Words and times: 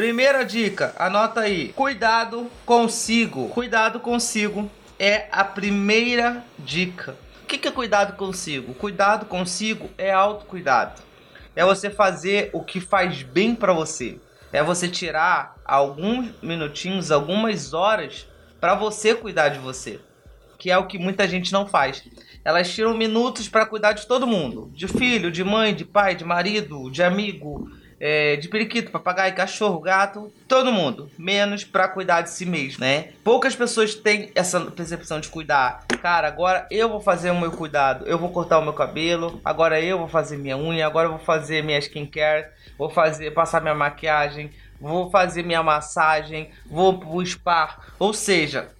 Primeira 0.00 0.46
dica, 0.46 0.94
anota 0.98 1.40
aí. 1.40 1.74
Cuidado 1.74 2.50
consigo. 2.64 3.50
Cuidado 3.50 4.00
consigo 4.00 4.70
é 4.98 5.26
a 5.30 5.44
primeira 5.44 6.42
dica. 6.58 7.18
O 7.42 7.46
que 7.46 7.68
é 7.68 7.70
cuidado 7.70 8.16
consigo? 8.16 8.72
Cuidado 8.72 9.26
consigo 9.26 9.90
é 9.98 10.10
autocuidado. 10.10 11.02
É 11.54 11.66
você 11.66 11.90
fazer 11.90 12.48
o 12.54 12.64
que 12.64 12.80
faz 12.80 13.22
bem 13.22 13.54
para 13.54 13.74
você. 13.74 14.18
É 14.50 14.62
você 14.62 14.88
tirar 14.88 15.54
alguns 15.66 16.30
minutinhos, 16.42 17.10
algumas 17.10 17.74
horas 17.74 18.26
para 18.58 18.74
você 18.74 19.14
cuidar 19.14 19.50
de 19.50 19.58
você. 19.58 20.00
Que 20.58 20.70
é 20.70 20.78
o 20.78 20.86
que 20.86 20.98
muita 20.98 21.28
gente 21.28 21.52
não 21.52 21.66
faz. 21.66 22.02
Elas 22.42 22.72
tiram 22.72 22.96
minutos 22.96 23.50
para 23.50 23.66
cuidar 23.66 23.92
de 23.92 24.06
todo 24.06 24.26
mundo: 24.26 24.70
de 24.72 24.88
filho, 24.88 25.30
de 25.30 25.44
mãe, 25.44 25.74
de 25.74 25.84
pai, 25.84 26.14
de 26.14 26.24
marido, 26.24 26.90
de 26.90 27.02
amigo, 27.02 27.68
é, 28.00 28.36
de 28.36 28.48
periquito, 28.48 28.90
papagaio, 28.90 29.34
cachorro, 29.34 29.78
gato, 29.78 30.32
todo 30.48 30.72
mundo, 30.72 31.10
menos 31.18 31.64
para 31.64 31.86
cuidar 31.86 32.22
de 32.22 32.30
si 32.30 32.46
mesmo, 32.46 32.80
né? 32.80 33.12
Poucas 33.22 33.54
pessoas 33.54 33.94
têm 33.94 34.32
essa 34.34 34.58
percepção 34.58 35.20
de 35.20 35.28
cuidar. 35.28 35.84
Cara, 36.00 36.26
agora 36.26 36.66
eu 36.70 36.88
vou 36.88 37.00
fazer 37.00 37.30
o 37.30 37.38
meu 37.38 37.50
cuidado, 37.50 38.06
eu 38.06 38.18
vou 38.18 38.30
cortar 38.30 38.58
o 38.58 38.62
meu 38.62 38.72
cabelo, 38.72 39.38
agora 39.44 39.78
eu 39.78 39.98
vou 39.98 40.08
fazer 40.08 40.38
minha 40.38 40.56
unha, 40.56 40.86
agora 40.86 41.08
eu 41.08 41.12
vou 41.12 41.20
fazer 41.20 41.62
minha 41.62 41.78
skincare, 41.78 42.48
vou 42.78 42.88
fazer 42.88 43.32
passar 43.32 43.60
minha 43.60 43.74
maquiagem, 43.74 44.50
vou 44.80 45.10
fazer 45.10 45.42
minha 45.42 45.62
massagem, 45.62 46.50
vou 46.64 46.98
pro 46.98 47.24
spa. 47.26 47.80
Ou 47.98 48.14
seja, 48.14 48.70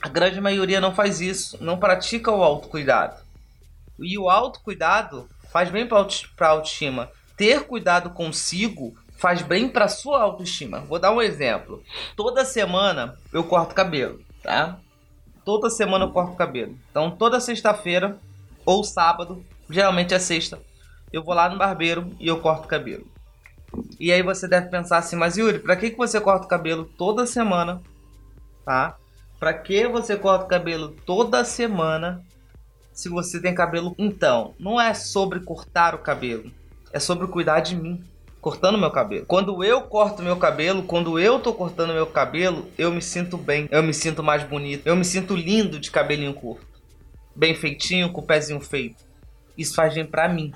a 0.00 0.08
grande 0.08 0.40
maioria 0.40 0.80
não 0.80 0.94
faz 0.94 1.20
isso, 1.20 1.58
não 1.60 1.78
pratica 1.78 2.30
o 2.30 2.44
autocuidado. 2.44 3.16
E 3.98 4.16
o 4.16 4.30
autocuidado 4.30 5.28
faz 5.50 5.68
bem 5.68 5.84
para 5.84 5.98
a 5.98 6.50
autoestima 6.50 7.10
ter 7.38 7.62
cuidado 7.62 8.10
consigo 8.10 8.94
faz 9.16 9.40
bem 9.42 9.68
para 9.68 9.88
sua 9.88 10.20
autoestima. 10.22 10.80
Vou 10.80 10.98
dar 10.98 11.12
um 11.12 11.22
exemplo. 11.22 11.82
Toda 12.16 12.44
semana 12.44 13.16
eu 13.32 13.44
corto 13.44 13.74
cabelo, 13.74 14.20
tá? 14.42 14.78
Toda 15.44 15.70
semana 15.70 16.04
eu 16.04 16.10
corto 16.10 16.36
cabelo. 16.36 16.76
Então 16.90 17.10
toda 17.10 17.40
sexta-feira 17.40 18.18
ou 18.66 18.84
sábado, 18.84 19.42
geralmente 19.70 20.12
é 20.12 20.18
sexta, 20.18 20.60
eu 21.10 21.24
vou 21.24 21.34
lá 21.34 21.48
no 21.48 21.56
barbeiro 21.56 22.14
e 22.20 22.26
eu 22.26 22.40
corto 22.40 22.68
cabelo. 22.68 23.06
E 23.98 24.12
aí 24.12 24.22
você 24.22 24.48
deve 24.48 24.68
pensar 24.68 24.98
assim, 24.98 25.16
mas 25.16 25.36
Yuri, 25.36 25.60
para 25.60 25.76
que 25.76 25.90
que 25.90 25.96
você 25.96 26.20
corta 26.20 26.44
o 26.44 26.48
cabelo 26.48 26.84
toda 26.84 27.26
semana, 27.26 27.80
tá? 28.64 28.96
Para 29.38 29.54
que 29.54 29.86
você 29.86 30.16
corta 30.16 30.44
o 30.44 30.48
cabelo 30.48 30.96
toda 31.06 31.44
semana 31.44 32.24
se 32.92 33.08
você 33.08 33.40
tem 33.40 33.54
cabelo? 33.54 33.94
Então, 33.96 34.54
não 34.58 34.80
é 34.80 34.92
sobre 34.92 35.40
cortar 35.40 35.94
o 35.94 35.98
cabelo 35.98 36.50
é 36.92 36.98
sobre 36.98 37.26
cuidar 37.26 37.60
de 37.60 37.76
mim, 37.76 38.02
cortando 38.40 38.78
meu 38.78 38.90
cabelo. 38.90 39.26
Quando 39.26 39.62
eu 39.62 39.82
corto 39.82 40.22
meu 40.22 40.36
cabelo, 40.36 40.82
quando 40.82 41.18
eu 41.18 41.38
tô 41.38 41.52
cortando 41.52 41.92
meu 41.92 42.06
cabelo, 42.06 42.68
eu 42.78 42.90
me 42.90 43.02
sinto 43.02 43.36
bem, 43.36 43.68
eu 43.70 43.82
me 43.82 43.92
sinto 43.92 44.22
mais 44.22 44.42
bonito, 44.44 44.86
eu 44.86 44.96
me 44.96 45.04
sinto 45.04 45.36
lindo 45.36 45.78
de 45.78 45.90
cabelinho 45.90 46.34
curto, 46.34 46.66
bem 47.34 47.54
feitinho, 47.54 48.12
com 48.12 48.20
o 48.20 48.26
pezinho 48.26 48.60
feito. 48.60 49.04
Isso 49.56 49.74
faz 49.74 49.94
bem 49.94 50.06
pra 50.06 50.28
mim. 50.28 50.52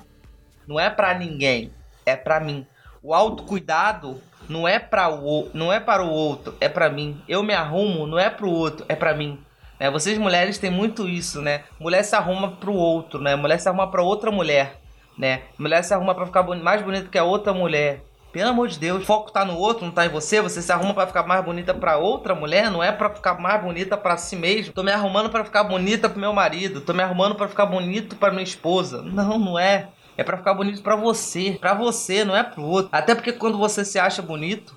Não 0.65 0.79
é 0.79 0.89
pra 0.89 1.17
ninguém, 1.17 1.71
é 2.05 2.15
pra 2.15 2.39
mim. 2.39 2.65
O 3.01 3.13
autocuidado 3.13 4.21
não 4.47 4.67
é 4.67 4.79
para 4.79 5.13
o 5.13 5.49
não 5.53 5.71
é 5.71 5.79
para 5.79 6.03
o 6.03 6.09
outro, 6.09 6.55
é 6.61 6.69
para 6.69 6.89
mim. 6.89 7.21
Eu 7.27 7.43
me 7.43 7.53
arrumo, 7.53 8.07
não 8.07 8.17
é 8.17 8.29
para 8.29 8.45
o 8.45 8.51
outro, 8.51 8.85
é 8.87 8.95
para 8.95 9.13
mim. 9.13 9.39
É, 9.77 9.91
vocês 9.91 10.17
mulheres 10.17 10.57
têm 10.57 10.71
muito 10.71 11.09
isso, 11.09 11.41
né? 11.41 11.63
Mulher 11.77 12.03
se 12.03 12.15
arruma 12.15 12.51
para 12.51 12.69
o 12.69 12.75
outro, 12.75 13.19
né? 13.19 13.35
Mulher 13.35 13.59
se 13.59 13.67
arruma 13.67 13.91
para 13.91 14.01
outra 14.01 14.31
mulher 14.31 14.82
né? 15.17 15.41
Mulher 15.57 15.83
se 15.83 15.93
arruma 15.93 16.15
para 16.15 16.25
ficar 16.25 16.43
mais 16.43 16.81
bonita 16.81 17.09
que 17.09 17.17
a 17.17 17.23
outra 17.23 17.53
mulher. 17.53 18.03
Pelo 18.31 18.49
amor 18.49 18.67
de 18.67 18.79
Deus, 18.79 19.03
o 19.03 19.05
foco 19.05 19.31
tá 19.31 19.45
no 19.45 19.55
outro, 19.55 19.85
não 19.85 19.91
tá 19.91 20.07
em 20.07 20.09
você. 20.09 20.41
Você 20.41 20.59
se 20.59 20.71
arruma 20.71 20.93
para 20.93 21.05
ficar 21.05 21.21
mais 21.21 21.45
bonita 21.45 21.71
para 21.71 21.97
outra 21.97 22.33
mulher, 22.33 22.71
não 22.71 22.83
é 22.83 22.91
para 22.91 23.11
ficar 23.11 23.39
mais 23.39 23.61
bonita 23.61 23.95
para 23.95 24.17
si 24.17 24.35
mesmo. 24.35 24.73
Tô 24.73 24.81
me 24.81 24.91
arrumando 24.91 25.29
para 25.29 25.45
ficar 25.45 25.63
bonita 25.63 26.09
pro 26.09 26.19
meu 26.19 26.33
marido, 26.33 26.81
tô 26.81 26.93
me 26.93 27.03
arrumando 27.03 27.35
para 27.35 27.47
ficar 27.47 27.67
bonito 27.67 28.15
para 28.15 28.31
minha 28.31 28.43
esposa. 28.43 29.03
Não, 29.03 29.37
não 29.37 29.59
é. 29.59 29.89
É 30.17 30.23
para 30.23 30.37
ficar 30.37 30.55
bonito 30.55 30.81
para 30.81 30.95
você, 30.95 31.57
para 31.59 31.73
você, 31.75 32.23
não 32.23 32.35
é 32.35 32.43
pro 32.43 32.63
outro. 32.63 32.89
Até 32.91 33.13
porque 33.13 33.33
quando 33.33 33.57
você 33.57 33.85
se 33.85 33.99
acha 33.99 34.21
bonito, 34.21 34.75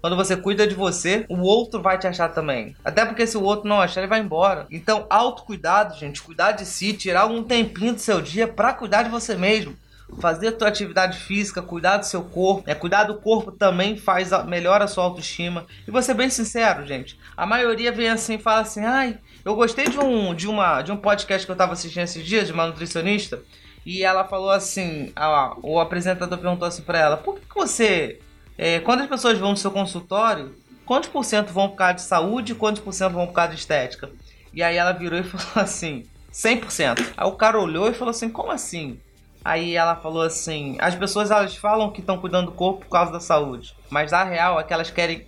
quando 0.00 0.16
você 0.16 0.36
cuida 0.36 0.66
de 0.66 0.74
você, 0.74 1.24
o 1.28 1.40
outro 1.40 1.82
vai 1.82 1.98
te 1.98 2.06
achar 2.06 2.28
também. 2.28 2.76
Até 2.84 3.04
porque 3.04 3.26
se 3.26 3.36
o 3.36 3.42
outro 3.42 3.68
não 3.68 3.80
achar, 3.80 4.00
ele 4.00 4.08
vai 4.08 4.20
embora. 4.20 4.66
Então, 4.70 5.06
autocuidado, 5.10 5.96
gente, 5.96 6.22
cuidar 6.22 6.52
de 6.52 6.64
si, 6.64 6.92
tirar 6.92 7.26
um 7.26 7.42
tempinho 7.42 7.94
do 7.94 8.00
seu 8.00 8.20
dia 8.20 8.46
para 8.46 8.72
cuidar 8.72 9.02
de 9.02 9.10
você 9.10 9.34
mesmo 9.34 9.76
fazer 10.20 10.48
a 10.48 10.52
tua 10.52 10.68
atividade 10.68 11.18
física, 11.18 11.60
cuidar 11.60 11.98
do 11.98 12.06
seu 12.06 12.22
corpo, 12.22 12.64
é 12.66 12.74
cuidar 12.74 13.04
do 13.04 13.16
corpo 13.16 13.50
também 13.50 13.96
faz 13.96 14.30
melhora 14.46 14.84
a 14.84 14.88
sua 14.88 15.04
autoestima. 15.04 15.66
E 15.86 15.90
vou 15.90 16.00
ser 16.02 16.14
bem 16.14 16.30
sincero, 16.30 16.86
gente, 16.86 17.18
a 17.36 17.44
maioria 17.46 17.92
vem 17.92 18.08
assim 18.08 18.34
e 18.34 18.38
fala 18.38 18.60
assim: 18.60 18.84
"Ai, 18.84 19.18
eu 19.44 19.54
gostei 19.54 19.86
de 19.86 19.98
um 19.98 20.34
de 20.34 20.48
uma 20.48 20.82
de 20.82 20.92
um 20.92 20.96
podcast 20.96 21.44
que 21.44 21.52
eu 21.52 21.56
tava 21.56 21.72
assistindo 21.72 22.04
esses 22.04 22.24
dias 22.24 22.46
de 22.46 22.52
uma 22.52 22.66
nutricionista, 22.66 23.42
e 23.84 24.02
ela 24.02 24.24
falou 24.24 24.50
assim, 24.50 25.12
a, 25.14 25.56
o 25.62 25.78
apresentador 25.78 26.38
perguntou 26.38 26.66
assim 26.68 26.82
para 26.82 26.98
ela: 26.98 27.16
"Por 27.16 27.36
que, 27.36 27.46
que 27.46 27.54
você 27.54 28.20
é, 28.58 28.80
quando 28.80 29.02
as 29.02 29.08
pessoas 29.08 29.38
vão 29.38 29.50
no 29.50 29.56
seu 29.56 29.70
consultório, 29.70 30.54
quantos 30.84 31.08
por 31.08 31.24
cento 31.24 31.52
vão 31.52 31.68
por 31.68 31.76
causa 31.76 31.94
de 31.94 32.02
saúde 32.02 32.52
e 32.52 32.54
quantos 32.54 32.82
por 32.82 32.92
cento 32.92 33.12
vão 33.12 33.26
por 33.26 33.32
causa 33.32 33.52
de 33.52 33.58
estética? 33.58 34.10
E 34.52 34.62
aí 34.62 34.76
ela 34.76 34.92
virou 34.92 35.18
e 35.18 35.22
falou 35.24 35.64
assim, 35.64 36.04
100%. 36.32 37.12
Aí 37.16 37.26
o 37.26 37.32
cara 37.32 37.60
olhou 37.60 37.88
e 37.90 37.94
falou 37.94 38.10
assim, 38.10 38.28
como 38.28 38.50
assim? 38.50 38.98
Aí 39.44 39.76
ela 39.76 39.94
falou 39.94 40.22
assim, 40.22 40.76
as 40.80 40.94
pessoas 40.94 41.30
elas 41.30 41.56
falam 41.56 41.92
que 41.92 42.00
estão 42.00 42.18
cuidando 42.18 42.46
do 42.46 42.52
corpo 42.52 42.80
por 42.80 42.90
causa 42.90 43.12
da 43.12 43.20
saúde, 43.20 43.76
mas 43.88 44.12
a 44.12 44.24
real 44.24 44.58
é 44.58 44.64
que 44.64 44.72
elas 44.72 44.90
querem 44.90 45.26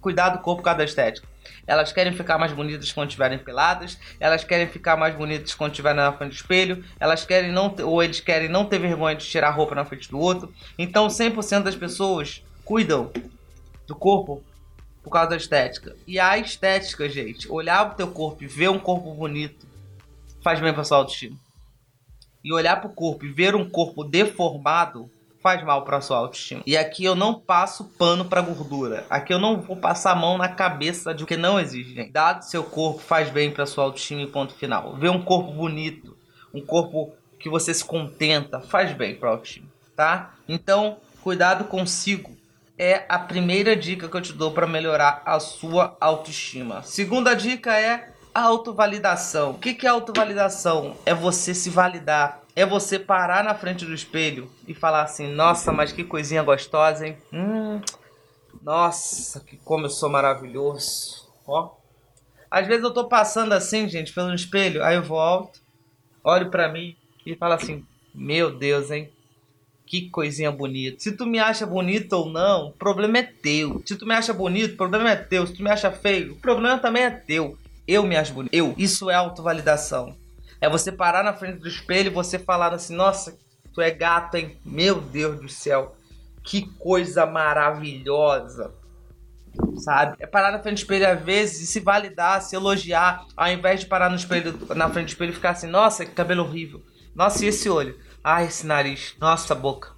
cuidar 0.00 0.30
do 0.30 0.38
corpo 0.38 0.62
por 0.62 0.64
causa 0.64 0.78
da 0.78 0.84
estética. 0.84 1.28
Elas 1.66 1.92
querem 1.92 2.12
ficar 2.12 2.38
mais 2.38 2.52
bonitas 2.52 2.92
quando 2.92 3.08
estiverem 3.08 3.38
peladas, 3.38 3.98
elas 4.18 4.44
querem 4.44 4.66
ficar 4.66 4.96
mais 4.96 5.14
bonitas 5.14 5.54
quando 5.54 5.72
estiverem 5.72 5.96
na 5.96 6.12
frente 6.12 6.30
do 6.30 6.36
espelho, 6.36 6.84
elas 6.98 7.24
querem 7.24 7.52
não 7.52 7.70
ter, 7.70 7.82
ou 7.82 8.02
eles 8.02 8.20
querem 8.20 8.48
não 8.48 8.64
ter 8.64 8.78
vergonha 8.78 9.14
de 9.14 9.26
tirar 9.26 9.50
roupa 9.50 9.74
na 9.74 9.84
frente 9.84 10.10
do 10.10 10.18
outro. 10.18 10.52
Então 10.78 11.06
100% 11.06 11.62
das 11.62 11.76
pessoas 11.76 12.42
cuidam 12.66 13.12
do 13.86 13.94
corpo 13.94 14.42
por 15.02 15.10
causa 15.10 15.30
da 15.30 15.36
estética. 15.36 15.96
E 16.04 16.18
a 16.18 16.36
estética, 16.36 17.08
gente, 17.08 17.50
olhar 17.50 17.86
pro 17.86 17.96
teu 17.96 18.08
corpo 18.08 18.42
e 18.42 18.48
ver 18.48 18.68
um 18.68 18.78
corpo 18.78 19.14
bonito 19.14 19.66
faz 20.42 20.60
bem 20.60 20.74
pra 20.74 20.82
sua 20.82 20.98
autoestima. 20.98 21.38
E 22.42 22.52
olhar 22.52 22.80
pro 22.80 22.90
corpo 22.90 23.24
e 23.24 23.32
ver 23.32 23.54
um 23.54 23.70
corpo 23.70 24.02
deformado 24.02 25.08
faz 25.40 25.62
mal 25.62 25.84
para 25.84 26.00
sua 26.00 26.16
autoestima. 26.18 26.62
E 26.66 26.76
aqui 26.76 27.04
eu 27.04 27.14
não 27.14 27.38
passo 27.38 27.84
pano 27.84 28.24
para 28.24 28.40
gordura. 28.40 29.06
Aqui 29.08 29.32
eu 29.32 29.38
não 29.38 29.60
vou 29.60 29.76
passar 29.76 30.10
a 30.10 30.16
mão 30.16 30.36
na 30.36 30.48
cabeça 30.48 31.14
de 31.14 31.24
que 31.24 31.36
não 31.36 31.60
existe, 31.60 31.94
gente. 31.94 32.10
Dado 32.10 32.42
seu 32.42 32.64
corpo 32.64 32.98
faz 32.98 33.30
bem 33.30 33.52
para 33.52 33.64
sua 33.64 33.84
autoestima 33.84 34.22
e 34.22 34.26
ponto 34.26 34.54
final. 34.54 34.96
Ver 34.96 35.10
um 35.10 35.22
corpo 35.22 35.52
bonito, 35.52 36.16
um 36.52 36.60
corpo 36.60 37.14
que 37.38 37.48
você 37.48 37.72
se 37.72 37.84
contenta, 37.84 38.60
faz 38.60 38.92
bem 38.92 39.14
para 39.14 39.30
autoestima, 39.30 39.68
tá? 39.94 40.34
Então, 40.48 40.96
cuidado 41.22 41.64
consigo. 41.66 42.36
É 42.78 43.04
a 43.08 43.18
primeira 43.18 43.74
dica 43.74 44.08
que 44.08 44.16
eu 44.16 44.20
te 44.20 44.32
dou 44.32 44.52
para 44.52 44.66
melhorar 44.66 45.22
a 45.24 45.40
sua 45.40 45.96
autoestima. 46.00 46.82
Segunda 46.82 47.34
dica 47.34 47.78
é 47.78 48.12
a 48.34 48.42
autovalidação. 48.42 49.52
O 49.52 49.58
que 49.58 49.86
é 49.86 49.90
autovalidação? 49.90 50.96
É 51.06 51.14
você 51.14 51.54
se 51.54 51.70
validar 51.70 52.42
é 52.56 52.64
você 52.64 52.98
parar 52.98 53.44
na 53.44 53.54
frente 53.54 53.84
do 53.84 53.92
espelho 53.92 54.50
e 54.66 54.72
falar 54.72 55.02
assim: 55.02 55.30
Nossa, 55.30 55.70
mas 55.70 55.92
que 55.92 56.02
coisinha 56.02 56.42
gostosa, 56.42 57.06
hein? 57.06 57.18
Hum, 57.30 57.82
nossa, 58.62 59.40
que 59.40 59.58
como 59.58 59.84
eu 59.84 59.90
sou 59.90 60.08
maravilhoso. 60.08 61.28
Ó. 61.46 61.76
Às 62.50 62.66
vezes 62.66 62.82
eu 62.82 62.94
tô 62.94 63.06
passando 63.06 63.52
assim, 63.52 63.86
gente, 63.86 64.12
pelo 64.12 64.34
espelho, 64.34 64.82
aí 64.82 64.96
eu 64.96 65.02
volto, 65.02 65.60
olho 66.24 66.50
para 66.50 66.66
mim 66.66 66.96
e 67.26 67.36
falo 67.36 67.52
assim: 67.52 67.84
Meu 68.14 68.50
Deus, 68.50 68.90
hein? 68.90 69.12
Que 69.86 70.10
coisinha 70.10 70.50
bonita. 70.50 70.98
Se 70.98 71.12
tu 71.12 71.24
me 71.24 71.38
acha 71.38 71.64
bonito 71.64 72.12
ou 72.14 72.28
não, 72.28 72.68
o 72.68 72.72
problema 72.72 73.18
é 73.18 73.22
teu. 73.22 73.80
Se 73.86 73.94
tu 73.94 74.04
me 74.04 74.14
acha 74.14 74.32
bonito, 74.32 74.74
o 74.74 74.76
problema 74.76 75.10
é 75.10 75.16
teu. 75.16 75.46
Se 75.46 75.54
tu 75.54 75.62
me 75.62 75.70
acha 75.70 75.92
feio, 75.92 76.32
o 76.32 76.36
problema 76.36 76.76
também 76.76 77.04
é 77.04 77.10
teu. 77.10 77.56
Eu 77.86 78.02
me 78.02 78.16
acho 78.16 78.32
bonito. 78.32 78.52
Eu. 78.52 78.74
Isso 78.76 79.08
é 79.08 79.14
autovalidação. 79.14 80.16
É 80.60 80.68
você 80.68 80.90
parar 80.90 81.22
na 81.22 81.32
frente 81.32 81.60
do 81.60 81.68
espelho 81.68 82.08
e 82.08 82.14
você 82.14 82.36
falar 82.38 82.74
assim: 82.74 82.96
Nossa, 82.96 83.38
tu 83.72 83.80
é 83.80 83.90
gato, 83.90 84.36
hein? 84.36 84.56
Meu 84.64 85.00
Deus 85.00 85.40
do 85.40 85.48
céu, 85.48 85.94
que 86.42 86.62
coisa 86.78 87.24
maravilhosa. 87.24 88.72
Sabe? 89.78 90.16
É 90.18 90.26
parar 90.26 90.50
na 90.50 90.58
frente 90.58 90.78
do 90.78 90.80
espelho 90.80 91.08
às 91.08 91.22
vezes 91.22 91.60
e 91.60 91.66
se 91.66 91.80
validar, 91.80 92.42
se 92.42 92.56
elogiar, 92.56 93.24
ao 93.36 93.48
invés 93.48 93.80
de 93.80 93.86
parar 93.86 94.10
no 94.10 94.16
espelho, 94.16 94.58
na 94.74 94.90
frente 94.90 95.06
do 95.06 95.10
espelho 95.10 95.30
e 95.30 95.34
ficar 95.34 95.50
assim: 95.50 95.68
Nossa, 95.68 96.04
que 96.04 96.10
cabelo 96.12 96.42
horrível. 96.42 96.82
Nossa, 97.14 97.44
e 97.44 97.48
esse 97.48 97.68
olho? 97.70 97.96
Ah, 98.28 98.42
esse 98.42 98.66
nariz. 98.66 99.14
Nossa, 99.20 99.54
boca. 99.54 99.94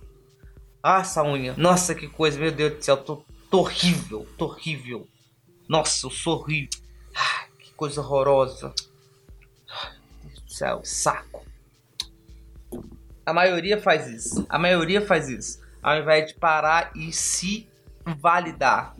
Ah, 0.82 1.00
essa 1.00 1.22
unha. 1.22 1.54
Nossa, 1.56 1.94
que 1.94 2.06
coisa. 2.06 2.38
Meu 2.38 2.52
Deus 2.52 2.74
do 2.74 2.84
céu, 2.84 2.96
tô, 2.96 3.24
tô 3.50 3.60
horrível. 3.60 4.26
Tô 4.36 4.46
horrível. 4.46 5.08
Nossa, 5.66 6.06
eu 6.06 6.10
sou 6.10 6.40
horrível. 6.40 6.68
Ah, 7.14 7.46
que 7.58 7.72
coisa 7.72 8.02
horrorosa 8.02 8.74
céu, 10.58 10.80
saco. 10.82 11.46
A 13.24 13.32
maioria 13.32 13.80
faz 13.80 14.08
isso. 14.08 14.44
A 14.48 14.58
maioria 14.58 15.00
faz 15.06 15.28
isso. 15.28 15.60
Ao 15.80 15.96
invés 15.96 16.26
de 16.26 16.34
parar 16.34 16.90
e 16.96 17.12
se 17.12 17.68
validar 18.04 18.96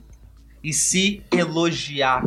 e 0.62 0.72
se 0.72 1.22
elogiar. 1.32 2.22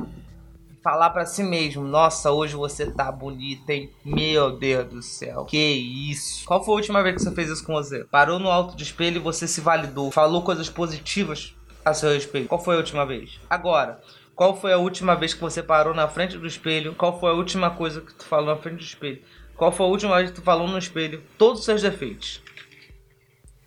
Falar 0.84 1.12
para 1.12 1.28
si 1.28 1.44
mesmo, 1.44 1.84
nossa, 1.84 2.32
hoje 2.32 2.56
você 2.56 2.90
tá 2.90 3.12
bonita, 3.12 3.72
hein? 3.72 3.92
Meu 4.04 4.58
Deus 4.58 4.90
do 4.90 5.02
céu, 5.04 5.46
que 5.46 5.58
isso? 5.58 6.44
Qual 6.44 6.64
foi 6.66 6.74
a 6.74 6.78
última 6.78 7.04
vez 7.04 7.18
que 7.18 7.22
você 7.22 7.32
fez 7.36 7.50
isso 7.50 7.64
com 7.64 7.74
você? 7.74 8.04
Parou 8.06 8.40
no 8.40 8.50
alto 8.50 8.76
do 8.76 8.82
espelho 8.82 9.18
e 9.18 9.20
você 9.20 9.48
se 9.48 9.62
validou, 9.62 10.10
falou 10.10 10.42
coisas 10.42 10.70
positivas 10.70 11.56
a 11.86 11.94
seu 11.94 12.10
respeito. 12.10 12.48
Qual 12.48 12.64
foi 12.64 12.74
a 12.74 12.80
última 12.80 13.06
vez? 13.06 13.40
Agora, 13.48 14.02
qual 14.36 14.60
foi 14.60 14.74
a 14.74 14.78
última 14.78 15.16
vez 15.16 15.36
que 15.36 15.42
você 15.42 15.62
parou 15.62 15.94
na 15.94 16.08
frente 16.08 16.36
do 16.36 16.48
espelho? 16.48 16.96
Qual 16.96 17.20
foi 17.20 17.30
a 17.30 17.36
última 17.36 17.70
coisa 17.70 18.02
que 18.02 18.16
tu 18.16 18.26
falou 18.26 18.48
na 18.48 18.60
frente 18.60 18.78
do 18.78 18.84
espelho? 18.84 19.22
Qual 19.56 19.72
foi 19.72 19.86
a 19.86 19.90
última 19.90 20.18
vez 20.18 20.32
que 20.32 20.38
tu 20.38 20.42
falou 20.42 20.68
no 20.68 20.80
espelho 20.80 21.22
todos 21.38 21.60
os 21.60 21.66
seus 21.66 21.84
defeitos? 21.84 22.42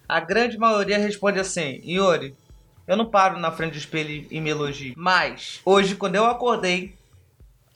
A 0.08 0.18
grande 0.18 0.58
maioria 0.58 0.98
responde 0.98 1.38
assim: 1.38 1.80
Yuri, 1.84 2.34
eu 2.88 2.96
não 2.96 3.06
paro 3.06 3.38
na 3.38 3.52
frente 3.52 3.72
do 3.72 3.78
espelho 3.78 4.26
e 4.28 4.40
me 4.40 4.50
elogio. 4.50 4.94
Mas, 4.96 5.60
hoje, 5.64 5.94
quando 5.94 6.16
eu 6.16 6.24
acordei, 6.24 6.94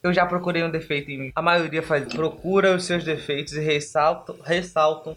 eu 0.01 0.13
já 0.13 0.25
procurei 0.25 0.63
um 0.63 0.71
defeito 0.71 1.11
em 1.11 1.17
mim. 1.17 1.31
A 1.35 1.41
maioria 1.41 1.83
faz 1.83 2.05
procura 2.13 2.75
os 2.75 2.85
seus 2.85 3.03
defeitos 3.03 3.53
e 3.53 3.59
ressaltam, 3.59 4.37
ressaltam 4.43 5.15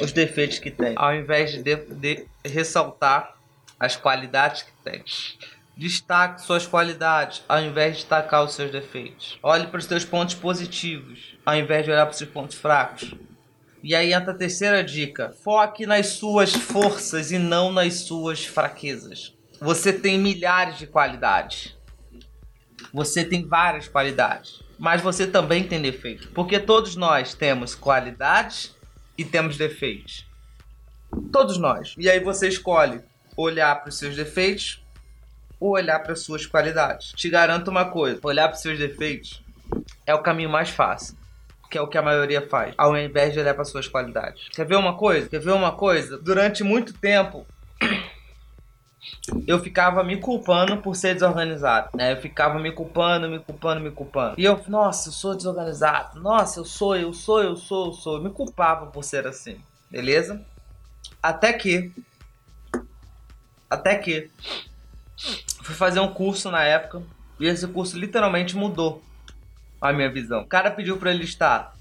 os 0.00 0.12
defeitos 0.12 0.58
que 0.58 0.70
tem, 0.70 0.94
ao 0.96 1.14
invés 1.14 1.52
de, 1.52 1.62
de, 1.62 1.76
de 1.76 2.26
ressaltar 2.44 3.36
as 3.78 3.96
qualidades 3.96 4.62
que 4.62 4.72
tem. 4.84 5.02
Destaque 5.76 6.42
suas 6.42 6.66
qualidades 6.66 7.44
ao 7.48 7.60
invés 7.62 7.92
de 7.92 8.02
destacar 8.02 8.42
os 8.44 8.54
seus 8.54 8.70
defeitos. 8.70 9.38
Olhe 9.42 9.68
para 9.68 9.78
os 9.78 9.84
seus 9.84 10.04
pontos 10.04 10.34
positivos 10.34 11.36
ao 11.46 11.54
invés 11.54 11.84
de 11.84 11.90
olhar 11.90 12.04
para 12.04 12.12
os 12.12 12.18
seus 12.18 12.30
pontos 12.30 12.56
fracos. 12.56 13.14
E 13.82 13.94
aí 13.94 14.12
entra 14.12 14.32
a 14.32 14.36
terceira 14.36 14.82
dica: 14.82 15.32
foque 15.44 15.86
nas 15.86 16.08
suas 16.08 16.52
forças 16.52 17.30
e 17.30 17.38
não 17.38 17.70
nas 17.70 18.00
suas 18.00 18.44
fraquezas. 18.44 19.34
Você 19.60 19.92
tem 19.92 20.18
milhares 20.18 20.78
de 20.78 20.86
qualidades. 20.86 21.77
Você 22.92 23.24
tem 23.24 23.46
várias 23.46 23.88
qualidades, 23.88 24.62
mas 24.78 25.00
você 25.00 25.26
também 25.26 25.64
tem 25.64 25.80
defeitos, 25.80 26.26
porque 26.26 26.58
todos 26.58 26.96
nós 26.96 27.34
temos 27.34 27.74
qualidades 27.74 28.76
e 29.16 29.24
temos 29.24 29.56
defeitos. 29.56 30.26
Todos 31.32 31.58
nós. 31.58 31.94
E 31.98 32.08
aí 32.08 32.20
você 32.20 32.48
escolhe 32.48 33.00
olhar 33.36 33.80
para 33.80 33.88
os 33.88 33.98
seus 33.98 34.14
defeitos 34.14 34.82
ou 35.58 35.70
olhar 35.70 35.98
para 36.00 36.12
as 36.12 36.20
suas 36.20 36.46
qualidades. 36.46 37.12
Te 37.12 37.28
garanto 37.28 37.68
uma 37.68 37.86
coisa: 37.86 38.20
olhar 38.22 38.48
para 38.48 38.56
os 38.56 38.62
seus 38.62 38.78
defeitos 38.78 39.42
é 40.06 40.14
o 40.14 40.22
caminho 40.22 40.50
mais 40.50 40.70
fácil 40.70 41.16
que 41.70 41.76
é 41.76 41.80
o 41.82 41.86
que 41.86 41.98
a 41.98 42.02
maioria 42.02 42.46
faz, 42.48 42.74
ao 42.78 42.96
invés 42.96 43.32
de 43.32 43.40
olhar 43.40 43.54
para 43.54 43.64
suas 43.64 43.86
qualidades. 43.86 44.48
Quer 44.48 44.66
ver 44.66 44.76
uma 44.76 44.96
coisa? 44.96 45.28
Quer 45.28 45.40
ver 45.40 45.52
uma 45.52 45.72
coisa? 45.72 46.16
Durante 46.16 46.64
muito 46.64 46.92
tempo 46.94 47.46
eu 49.46 49.58
ficava 49.58 50.02
me 50.02 50.16
culpando 50.16 50.78
por 50.78 50.94
ser 50.96 51.14
desorganizado, 51.14 51.90
né? 51.94 52.12
Eu 52.12 52.20
ficava 52.20 52.58
me 52.58 52.72
culpando, 52.72 53.28
me 53.28 53.38
culpando, 53.38 53.80
me 53.80 53.90
culpando. 53.90 54.34
E 54.38 54.44
eu, 54.44 54.60
nossa, 54.68 55.08
eu 55.08 55.12
sou 55.12 55.34
desorganizado. 55.34 56.20
Nossa, 56.20 56.60
eu 56.60 56.64
sou, 56.64 56.96
eu 56.96 57.12
sou, 57.12 57.42
eu 57.42 57.56
sou, 57.56 57.86
eu 57.86 57.92
sou. 57.92 58.16
Eu 58.16 58.22
me 58.22 58.30
culpava 58.30 58.86
por 58.86 59.04
ser 59.04 59.26
assim, 59.26 59.60
beleza? 59.90 60.44
Até 61.22 61.52
que 61.52 61.92
até 63.70 63.96
que 63.96 64.30
fui 65.62 65.74
fazer 65.74 66.00
um 66.00 66.12
curso 66.12 66.50
na 66.50 66.64
época 66.64 67.02
e 67.38 67.46
esse 67.46 67.66
curso 67.68 67.98
literalmente 67.98 68.56
mudou 68.56 69.02
a 69.80 69.92
minha 69.92 70.10
visão. 70.10 70.42
O 70.42 70.46
cara 70.46 70.70
pediu 70.70 70.96
para 70.96 71.10
ele 71.10 71.20
listar 71.20 71.76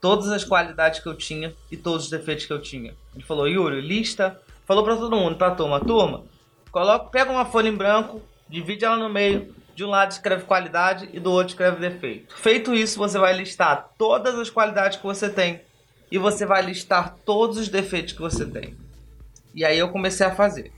todas 0.00 0.30
as 0.30 0.44
qualidades 0.44 1.00
que 1.00 1.08
eu 1.08 1.14
tinha 1.14 1.52
e 1.70 1.76
todos 1.76 2.04
os 2.04 2.10
defeitos 2.10 2.46
que 2.46 2.52
eu 2.52 2.62
tinha. 2.62 2.94
Ele 3.14 3.24
falou: 3.24 3.48
"Yuri, 3.48 3.80
lista 3.80 4.40
Falou 4.70 4.84
para 4.84 4.96
todo 4.96 5.16
mundo, 5.16 5.34
pra 5.34 5.50
turma, 5.50 5.80
turma, 5.80 6.22
coloca, 6.70 7.06
pega 7.06 7.32
uma 7.32 7.44
folha 7.44 7.68
em 7.68 7.74
branco, 7.74 8.22
divide 8.48 8.84
ela 8.84 8.96
no 8.96 9.08
meio, 9.08 9.52
de 9.74 9.84
um 9.84 9.88
lado 9.88 10.12
escreve 10.12 10.44
qualidade 10.44 11.08
e 11.12 11.18
do 11.18 11.32
outro 11.32 11.48
escreve 11.48 11.80
defeito. 11.80 12.32
Feito 12.36 12.72
isso, 12.72 12.96
você 12.96 13.18
vai 13.18 13.32
listar 13.36 13.90
todas 13.98 14.38
as 14.38 14.48
qualidades 14.48 14.98
que 14.98 15.02
você 15.02 15.28
tem 15.28 15.60
e 16.08 16.18
você 16.18 16.46
vai 16.46 16.62
listar 16.62 17.16
todos 17.26 17.58
os 17.58 17.68
defeitos 17.68 18.12
que 18.12 18.20
você 18.20 18.46
tem. 18.46 18.76
E 19.52 19.64
aí 19.64 19.76
eu 19.76 19.88
comecei 19.88 20.24
a 20.24 20.36
fazer. 20.36 20.70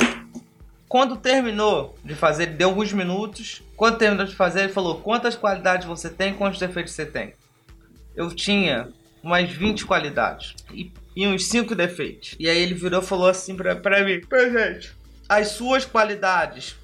Quando 0.88 1.18
terminou 1.18 1.94
de 2.02 2.14
fazer, 2.14 2.46
deu 2.46 2.70
alguns 2.70 2.94
minutos. 2.94 3.62
Quando 3.76 3.98
terminou 3.98 4.24
de 4.24 4.34
fazer, 4.34 4.60
ele 4.62 4.72
falou: 4.72 5.02
quantas 5.02 5.36
qualidades 5.36 5.86
você 5.86 6.08
tem, 6.08 6.32
quantos 6.32 6.58
defeitos 6.58 6.94
você 6.94 7.04
tem. 7.04 7.34
Eu 8.16 8.34
tinha 8.34 8.88
umas 9.22 9.50
20 9.50 9.84
qualidades. 9.84 10.54
E 10.72 10.90
e 11.14 11.26
uns 11.26 11.46
cinco 11.46 11.74
defeitos. 11.74 12.34
E 12.38 12.48
aí 12.48 12.58
ele 12.58 12.74
virou 12.74 13.02
e 13.02 13.06
falou 13.06 13.28
assim 13.28 13.54
pra, 13.54 13.76
pra 13.76 14.04
mim: 14.04 14.20
Pra 14.20 14.48
gente, 14.48 14.92
as 15.28 15.48
suas 15.48 15.84
qualidades 15.84 16.76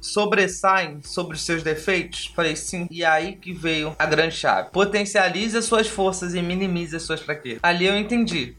sobressaem 0.00 1.00
sobre 1.02 1.36
os 1.36 1.42
seus 1.42 1.62
defeitos? 1.62 2.26
Falei 2.34 2.56
sim. 2.56 2.86
E 2.90 3.04
aí 3.04 3.36
que 3.36 3.52
veio 3.52 3.94
a 3.98 4.06
grande 4.06 4.34
chave. 4.34 4.70
Potencialize 4.70 5.56
as 5.56 5.64
suas 5.64 5.88
forças 5.88 6.34
e 6.34 6.42
minimize 6.42 6.96
as 6.96 7.02
suas 7.02 7.20
fraquezas. 7.20 7.60
Ali 7.62 7.86
eu 7.86 7.96
entendi 7.96 8.56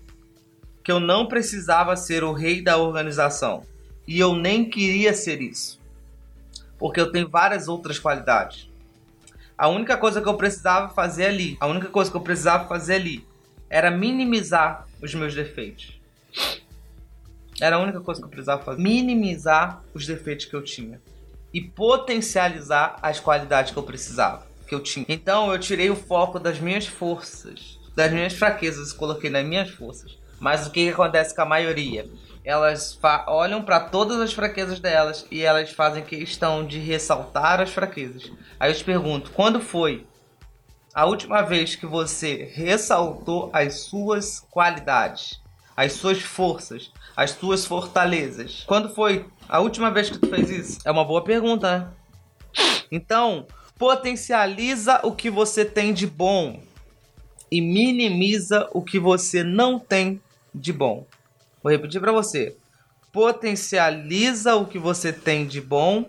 que 0.84 0.92
eu 0.92 1.00
não 1.00 1.28
precisava 1.28 1.96
ser 1.96 2.24
o 2.24 2.34
rei 2.34 2.62
da 2.62 2.78
organização. 2.78 3.64
E 4.08 4.20
eu 4.20 4.36
nem 4.36 4.70
queria 4.70 5.14
ser 5.14 5.42
isso. 5.42 5.80
Porque 6.78 7.00
eu 7.00 7.12
tenho 7.12 7.30
várias 7.30 7.68
outras 7.68 8.00
qualidades. 8.00 8.70
A 9.58 9.68
única 9.68 9.98
coisa 9.98 10.22
que 10.22 10.28
eu 10.28 10.36
precisava 10.36 10.90
fazer 10.94 11.26
ali, 11.26 11.58
a 11.60 11.68
única 11.68 11.90
coisa 11.90 12.10
que 12.10 12.18
eu 12.18 12.22
precisava 12.22 12.68
fazer 12.68 12.96
ali 12.96 13.28
era 13.70 13.92
minimizar 13.92 14.88
os 15.02 15.14
meus 15.14 15.34
defeitos. 15.34 16.00
Era 17.60 17.76
a 17.76 17.80
única 17.80 18.00
coisa 18.00 18.22
que 18.22 18.26
eu 18.26 18.32
precisava 18.32 18.64
fazer. 18.64 18.82
Minimizar 18.82 19.82
os 19.94 20.06
defeitos 20.06 20.46
que 20.46 20.56
eu 20.56 20.64
tinha. 20.64 21.02
E 21.54 21.62
potencializar 21.62 22.98
as 23.02 23.20
qualidades 23.20 23.72
que 23.72 23.78
eu 23.78 23.84
precisava, 23.84 24.46
que 24.68 24.74
eu 24.74 24.80
tinha. 24.80 25.06
Então 25.10 25.52
eu 25.52 25.60
tirei 25.60 25.90
o 25.90 25.96
foco 25.96 26.40
das 26.40 26.60
minhas 26.60 26.86
forças, 26.86 27.80
das 27.96 28.12
minhas 28.12 28.34
fraquezas 28.34 28.94
coloquei 28.94 29.30
nas 29.30 29.46
minhas 29.46 29.70
forças. 29.70 30.18
Mas 30.40 30.66
o 30.66 30.72
que, 30.72 30.86
que 30.86 30.94
acontece 30.94 31.36
com 31.36 31.42
a 31.42 31.46
maioria? 31.46 32.08
Elas 32.46 32.98
olham 33.28 33.62
para 33.62 33.80
todas 33.82 34.22
as 34.22 34.32
fraquezas 34.32 34.80
delas 34.80 35.26
e 35.30 35.42
elas 35.42 35.72
fazem 35.72 36.04
questão 36.04 36.66
de 36.66 36.80
ressaltar 36.80 37.60
as 37.60 37.72
fraquezas. 37.72 38.32
Aí 38.60 38.72
eu 38.72 38.76
te 38.76 38.84
pergunto, 38.84 39.32
quando 39.32 39.60
foi 39.60 40.06
a 41.00 41.06
última 41.06 41.42
vez 41.42 41.78
que 41.78 41.86
você 41.86 42.52
ressaltou 42.54 43.50
as 43.54 43.84
suas 43.84 44.42
qualidades, 44.52 45.40
as 45.74 45.94
suas 45.94 46.22
forças, 46.22 46.92
as 47.16 47.32
suas 47.32 47.66
fortalezas? 47.66 48.66
Quando 48.68 48.94
foi 48.94 49.26
a 49.48 49.62
última 49.62 49.90
vez 49.90 50.10
que 50.10 50.18
tu 50.18 50.28
fez 50.28 50.50
isso? 50.50 50.80
É 50.84 50.92
uma 50.92 51.06
boa 51.06 51.24
pergunta, 51.24 51.80
né? 51.80 51.88
Então, 52.92 53.48
potencializa 53.78 55.00
o 55.02 55.14
que 55.14 55.30
você 55.30 55.64
tem 55.64 55.94
de 55.94 56.06
bom 56.06 56.62
e 57.50 57.62
minimiza 57.62 58.68
o 58.74 58.82
que 58.82 59.00
você 59.00 59.42
não 59.42 59.80
tem 59.80 60.22
de 60.54 60.74
bom. 60.74 61.08
Vou 61.64 61.72
repetir 61.72 62.02
para 62.02 62.12
você. 62.12 62.58
Potencializa 63.10 64.58
o 64.58 64.66
que 64.66 64.78
você 64.78 65.14
tem 65.14 65.48
de 65.48 65.62
bom 65.62 66.04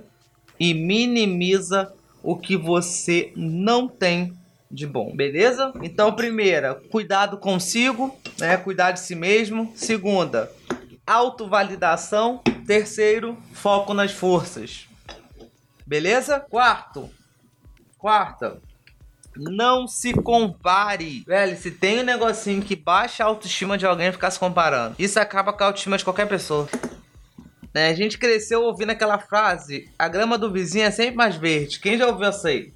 e 0.59 0.75
minimiza 0.75 1.95
o 2.25 2.37
que 2.37 2.57
você 2.57 3.33
não 3.37 3.87
tem 3.87 4.40
de 4.71 4.87
bom, 4.87 5.15
beleza? 5.15 5.73
Então, 5.83 6.13
primeira, 6.13 6.77
cuidado 6.91 7.39
consigo, 7.39 8.17
né? 8.39 8.57
Cuidar 8.57 8.93
de 8.93 9.01
si 9.01 9.15
mesmo. 9.15 9.73
Segunda, 9.75 10.51
autovalidação. 11.07 12.41
Terceiro, 12.67 13.37
foco 13.53 13.93
nas 13.93 14.13
forças. 14.13 14.87
Beleza? 15.85 16.39
Quarto, 16.39 17.11
quarta, 17.99 18.59
não 19.37 19.89
se 19.89 20.13
compare. 20.13 21.25
Velho, 21.27 21.57
se 21.57 21.73
tem 21.73 22.01
um 22.01 22.05
negocinho 22.05 22.63
que 22.63 22.77
baixa 22.77 23.25
a 23.25 23.27
autoestima 23.27 23.77
de 23.77 23.87
alguém 23.87 24.13
ficar 24.13 24.31
se 24.31 24.39
comparando, 24.39 24.95
isso 25.01 25.19
acaba 25.19 25.53
com 25.53 25.65
a 25.65 25.67
autoestima 25.67 25.99
de 25.99 26.05
qualquer 26.05 26.29
pessoa. 26.29 26.69
Né? 27.75 27.89
A 27.89 27.95
gente 27.95 28.19
cresceu 28.19 28.63
ouvindo 28.63 28.91
aquela 28.91 29.19
frase: 29.19 29.91
a 29.99 30.07
grama 30.07 30.39
do 30.39 30.53
vizinho 30.53 30.85
é 30.85 30.91
sempre 30.93 31.17
mais 31.17 31.35
verde. 31.35 31.81
Quem 31.81 31.99
já 31.99 32.07
ouviu 32.07 32.29
essa 32.29 32.49
aí? 32.49 32.73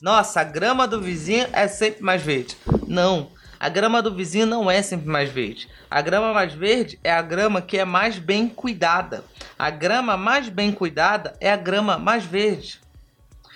Nossa, 0.00 0.42
a 0.42 0.44
grama 0.44 0.86
do 0.86 1.00
vizinho 1.00 1.48
é 1.52 1.66
sempre 1.66 2.04
mais 2.04 2.22
verde. 2.22 2.56
Não, 2.86 3.32
a 3.58 3.68
grama 3.68 4.00
do 4.00 4.14
vizinho 4.14 4.46
não 4.46 4.70
é 4.70 4.80
sempre 4.80 5.08
mais 5.08 5.28
verde. 5.28 5.68
A 5.90 6.00
grama 6.00 6.32
mais 6.32 6.54
verde 6.54 6.98
é 7.02 7.12
a 7.12 7.20
grama 7.20 7.60
que 7.60 7.76
é 7.76 7.84
mais 7.84 8.16
bem 8.16 8.48
cuidada. 8.48 9.24
A 9.58 9.70
grama 9.70 10.16
mais 10.16 10.48
bem 10.48 10.70
cuidada 10.70 11.34
é 11.40 11.50
a 11.50 11.56
grama 11.56 11.98
mais 11.98 12.24
verde. 12.24 12.80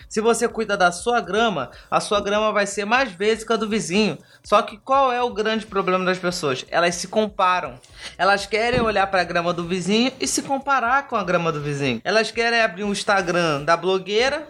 Se 0.08 0.20
você 0.20 0.49
cuida 0.49 0.76
da 0.76 0.90
sua 0.90 1.20
grama, 1.20 1.70
a 1.88 2.00
sua 2.00 2.20
grama 2.20 2.52
vai 2.52 2.66
ser 2.66 2.84
mais 2.84 3.12
verde 3.12 3.46
que 3.46 3.52
a 3.52 3.56
do 3.56 3.68
vizinho. 3.68 4.18
Só 4.42 4.61
que 4.61 4.76
qual 4.76 5.12
é 5.12 5.22
o 5.22 5.32
grande 5.32 5.64
problema 5.64 6.04
das 6.04 6.18
pessoas? 6.18 6.66
Elas 6.68 6.96
se 6.96 7.06
comparam. 7.06 7.78
Elas 8.18 8.44
querem 8.44 8.80
olhar 8.80 9.06
para 9.06 9.20
a 9.20 9.25
grama 9.25 9.54
do 9.54 9.66
vizinho 9.66 10.12
e 10.20 10.26
se 10.26 10.42
comparar 10.42 11.06
com 11.06 11.14
a 11.14 11.22
grama 11.22 11.52
do 11.52 11.62
vizinho. 11.62 12.00
Elas 12.04 12.32
querem 12.32 12.61
abrir 12.61 12.82
um 12.82 12.92
Instagram 12.92 13.62
da 13.62 13.76
blogueira 13.76 14.46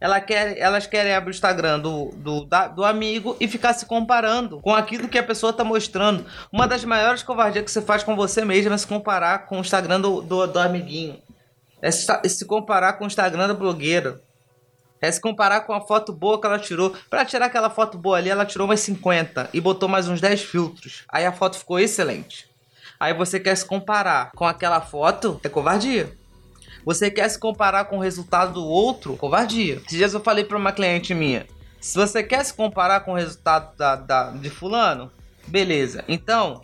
ela 0.00 0.20
quer, 0.20 0.56
elas 0.58 0.86
querem 0.86 1.12
abrir 1.12 1.30
o 1.30 1.34
Instagram 1.34 1.80
do, 1.80 2.12
do, 2.16 2.44
da, 2.44 2.68
do 2.68 2.84
amigo 2.84 3.36
e 3.40 3.48
ficar 3.48 3.72
se 3.74 3.84
comparando 3.84 4.60
com 4.60 4.74
aquilo 4.74 5.08
que 5.08 5.18
a 5.18 5.22
pessoa 5.22 5.52
tá 5.52 5.64
mostrando. 5.64 6.24
Uma 6.52 6.68
das 6.68 6.84
maiores 6.84 7.22
covardias 7.22 7.64
que 7.64 7.70
você 7.70 7.82
faz 7.82 8.04
com 8.04 8.14
você 8.14 8.44
mesmo 8.44 8.72
é 8.72 8.78
se 8.78 8.86
comparar 8.86 9.46
com 9.46 9.58
o 9.58 9.60
Instagram 9.60 10.00
do, 10.00 10.22
do, 10.22 10.46
do 10.46 10.58
amiguinho. 10.58 11.20
É 11.82 11.90
se 11.90 12.44
comparar 12.44 12.94
com 12.94 13.04
o 13.04 13.06
Instagram 13.06 13.48
da 13.48 13.54
blogueira. 13.54 14.20
É 15.00 15.10
se 15.10 15.20
comparar 15.20 15.60
com 15.60 15.72
a 15.72 15.80
foto 15.80 16.12
boa 16.12 16.40
que 16.40 16.46
ela 16.46 16.58
tirou. 16.58 16.94
Para 17.08 17.24
tirar 17.24 17.46
aquela 17.46 17.70
foto 17.70 17.96
boa 17.96 18.18
ali, 18.18 18.28
ela 18.28 18.44
tirou 18.44 18.66
umas 18.66 18.80
50 18.80 19.50
e 19.52 19.60
botou 19.60 19.88
mais 19.88 20.08
uns 20.08 20.20
10 20.20 20.42
filtros. 20.42 21.04
Aí 21.08 21.24
a 21.24 21.32
foto 21.32 21.56
ficou 21.56 21.78
excelente. 21.78 22.48
Aí 22.98 23.14
você 23.14 23.38
quer 23.38 23.56
se 23.56 23.64
comparar 23.64 24.32
com 24.32 24.44
aquela 24.44 24.80
foto, 24.80 25.40
é 25.44 25.48
covardia. 25.48 26.12
Você 26.88 27.10
quer 27.10 27.28
se 27.28 27.38
comparar 27.38 27.84
com 27.84 27.98
o 27.98 28.00
resultado 28.00 28.54
do 28.54 28.64
outro, 28.64 29.14
covardia. 29.14 29.74
Esses 29.74 29.98
dias 29.98 30.14
eu 30.14 30.20
falei 30.20 30.42
para 30.42 30.56
uma 30.56 30.72
cliente 30.72 31.12
minha: 31.12 31.46
se 31.78 31.94
você 31.94 32.22
quer 32.22 32.42
se 32.42 32.54
comparar 32.54 33.00
com 33.00 33.12
o 33.12 33.14
resultado 33.14 33.76
da, 33.76 33.94
da 33.94 34.30
de 34.30 34.48
Fulano, 34.48 35.12
beleza. 35.46 36.02
Então, 36.08 36.62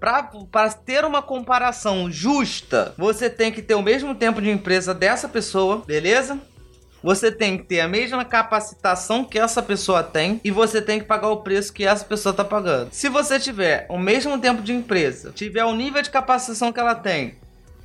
para 0.00 0.70
ter 0.84 1.04
uma 1.04 1.22
comparação 1.22 2.10
justa, 2.10 2.92
você 2.98 3.30
tem 3.30 3.52
que 3.52 3.62
ter 3.62 3.76
o 3.76 3.82
mesmo 3.82 4.12
tempo 4.12 4.42
de 4.42 4.50
empresa 4.50 4.92
dessa 4.92 5.28
pessoa, 5.28 5.84
beleza? 5.86 6.36
Você 7.00 7.30
tem 7.30 7.58
que 7.58 7.62
ter 7.62 7.78
a 7.78 7.86
mesma 7.86 8.24
capacitação 8.24 9.22
que 9.22 9.38
essa 9.38 9.62
pessoa 9.62 10.02
tem 10.02 10.40
e 10.42 10.50
você 10.50 10.82
tem 10.82 10.98
que 10.98 11.06
pagar 11.06 11.28
o 11.28 11.42
preço 11.42 11.72
que 11.72 11.84
essa 11.84 12.04
pessoa 12.04 12.32
está 12.32 12.44
pagando. 12.44 12.88
Se 12.90 13.08
você 13.08 13.38
tiver 13.38 13.86
o 13.88 13.98
mesmo 13.98 14.36
tempo 14.40 14.62
de 14.62 14.72
empresa, 14.72 15.30
tiver 15.30 15.64
o 15.64 15.76
nível 15.76 16.02
de 16.02 16.10
capacitação 16.10 16.72
que 16.72 16.80
ela 16.80 16.96
tem 16.96 17.38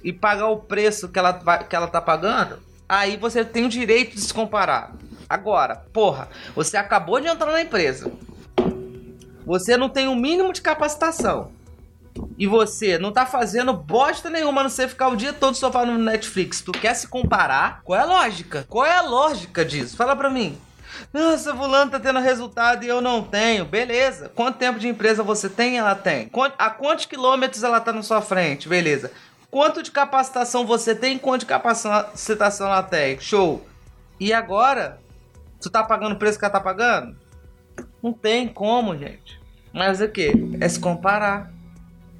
e 0.03 0.11
pagar 0.11 0.47
o 0.47 0.57
preço 0.57 1.09
que 1.09 1.17
ela, 1.17 1.31
vai, 1.31 1.63
que 1.63 1.75
ela 1.75 1.87
tá 1.87 2.01
pagando, 2.01 2.59
aí 2.87 3.17
você 3.17 3.45
tem 3.45 3.65
o 3.65 3.69
direito 3.69 4.15
de 4.15 4.21
se 4.21 4.33
comparar. 4.33 4.91
Agora, 5.29 5.77
porra, 5.93 6.29
você 6.55 6.77
acabou 6.77 7.19
de 7.19 7.27
entrar 7.27 7.51
na 7.51 7.61
empresa. 7.61 8.11
Você 9.45 9.75
não 9.77 9.89
tem 9.89 10.07
o 10.07 10.15
mínimo 10.15 10.53
de 10.53 10.61
capacitação 10.61 11.51
e 12.37 12.45
você 12.45 12.97
não 12.97 13.11
tá 13.11 13.25
fazendo 13.25 13.73
bosta 13.73 14.29
nenhuma, 14.29 14.63
não 14.63 14.69
sei 14.69 14.87
ficar 14.87 15.07
o 15.07 15.15
dia 15.15 15.33
todo 15.33 15.55
só 15.55 15.71
falando 15.71 15.97
no 15.97 16.03
Netflix, 16.03 16.61
tu 16.61 16.71
quer 16.71 16.93
se 16.93 17.07
comparar? 17.07 17.81
Qual 17.83 17.97
é 17.99 18.03
a 18.03 18.05
lógica? 18.05 18.65
Qual 18.69 18.85
é 18.85 18.95
a 18.95 19.01
lógica 19.01 19.65
disso? 19.65 19.97
Fala 19.97 20.15
pra 20.15 20.29
mim. 20.29 20.57
Nossa, 21.11 21.55
fulano 21.55 21.91
tá 21.91 21.99
tendo 21.99 22.19
resultado 22.19 22.83
e 22.83 22.87
eu 22.87 23.01
não 23.01 23.23
tenho. 23.23 23.65
Beleza. 23.65 24.31
Quanto 24.35 24.57
tempo 24.57 24.79
de 24.79 24.87
empresa 24.87 25.23
você 25.23 25.49
tem? 25.49 25.77
Ela 25.77 25.95
tem. 25.95 26.29
A 26.57 26.69
quantos 26.69 27.05
quilômetros 27.05 27.63
ela 27.63 27.79
tá 27.79 27.91
na 27.91 28.03
sua 28.03 28.21
frente? 28.21 28.69
Beleza. 28.69 29.11
Quanto 29.53 29.83
de 29.83 29.91
capacitação 29.91 30.65
você 30.65 30.95
tem? 30.95 31.19
Quanto 31.19 31.41
de 31.41 31.45
capacitação 31.45 32.65
ela 32.65 32.81
tem? 32.81 33.19
Show. 33.19 33.63
E 34.19 34.33
agora? 34.33 34.99
Tu 35.61 35.69
tá 35.69 35.83
pagando 35.83 36.13
o 36.13 36.17
preço 36.17 36.39
que 36.39 36.43
ela 36.43 36.51
tá 36.51 36.59
pagando? 36.59 37.15
Não 38.01 38.11
tem 38.11 38.47
como, 38.47 38.97
gente. 38.97 39.39
Mas 39.71 40.01
o 40.01 40.09
que? 40.09 40.33
É 40.59 40.67
se 40.67 40.79
comparar 40.79 41.53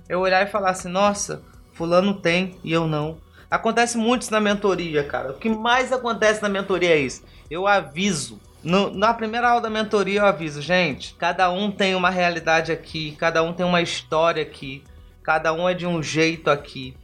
eu 0.08 0.20
olhar 0.20 0.44
e 0.44 0.52
falar 0.52 0.70
assim, 0.70 0.90
nossa, 0.90 1.42
fulano 1.72 2.14
tem 2.22 2.56
e 2.64 2.72
eu 2.72 2.86
não. 2.86 3.18
Acontece 3.50 3.98
muito 3.98 4.22
isso 4.22 4.32
na 4.32 4.40
mentoria, 4.40 5.04
cara. 5.04 5.32
O 5.32 5.40
que 5.40 5.50
mais 5.50 5.92
acontece 5.92 6.40
na 6.40 6.50
mentoria 6.50 6.92
é 6.92 7.00
isso. 7.00 7.24
Eu 7.50 7.66
aviso. 7.66 8.40
No, 8.64 8.92
na 8.94 9.12
primeira 9.12 9.50
aula 9.50 9.62
da 9.62 9.72
mentoria 9.72 10.20
eu 10.20 10.26
aviso, 10.28 10.62
gente, 10.62 11.16
cada 11.16 11.50
um 11.50 11.72
tem 11.72 11.96
uma 11.96 12.12
realidade 12.12 12.72
aqui, 12.72 13.16
cada 13.18 13.42
um 13.42 13.54
tem 13.54 13.66
uma 13.66 13.82
história 13.82 14.44
aqui, 14.44 14.84
cada 15.24 15.52
um 15.52 15.68
é 15.68 15.74
de 15.74 15.88
um 15.88 16.04
jeito 16.04 16.52
aqui. 16.52 16.96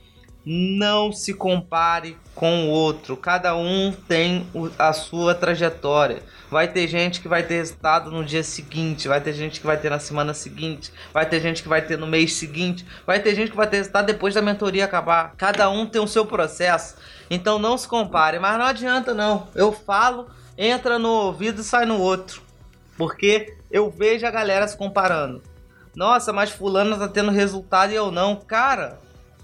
Não 0.51 1.11
se 1.11 1.31
compare 1.31 2.17
com 2.33 2.65
o 2.65 2.69
outro, 2.69 3.15
cada 3.15 3.55
um 3.55 3.93
tem 4.07 4.47
a 4.79 4.91
sua 4.93 5.35
trajetória. 5.35 6.23
Vai 6.49 6.67
ter 6.67 6.87
gente 6.87 7.21
que 7.21 7.27
vai 7.27 7.43
ter 7.43 7.57
resultado 7.57 8.09
no 8.09 8.25
dia 8.25 8.41
seguinte, 8.41 9.07
vai 9.07 9.21
ter 9.21 9.33
gente 9.33 9.59
que 9.59 9.67
vai 9.67 9.77
ter 9.77 9.91
na 9.91 9.99
semana 9.99 10.33
seguinte, 10.33 10.91
vai 11.13 11.23
ter 11.23 11.39
gente 11.39 11.61
que 11.61 11.69
vai 11.69 11.83
ter 11.83 11.99
no 11.99 12.07
mês 12.07 12.33
seguinte, 12.33 12.83
vai 13.05 13.19
ter 13.19 13.35
gente 13.35 13.51
que 13.51 13.55
vai 13.55 13.67
ter 13.67 13.77
resultado 13.77 14.07
depois 14.07 14.33
da 14.33 14.41
mentoria 14.41 14.85
acabar. 14.85 15.35
Cada 15.37 15.69
um 15.69 15.85
tem 15.85 16.01
o 16.01 16.07
seu 16.07 16.25
processo. 16.25 16.95
Então 17.29 17.59
não 17.59 17.77
se 17.77 17.87
compare, 17.87 18.39
mas 18.39 18.57
não 18.57 18.65
adianta 18.65 19.13
não. 19.13 19.49
Eu 19.53 19.71
falo, 19.71 20.31
entra 20.57 20.97
no 20.97 21.09
ouvido 21.09 21.61
e 21.61 21.63
sai 21.63 21.85
no 21.85 21.99
outro. 21.99 22.41
Porque 22.97 23.55
eu 23.69 23.91
vejo 23.91 24.25
a 24.25 24.31
galera 24.31 24.67
se 24.67 24.75
comparando. 24.75 25.43
Nossa, 25.95 26.33
mas 26.33 26.49
fulano 26.49 26.97
tá 26.97 27.07
tendo 27.07 27.29
resultado 27.29 27.91
e 27.91 27.95
eu 27.95 28.09
não. 28.09 28.35
Cara, 28.35 28.97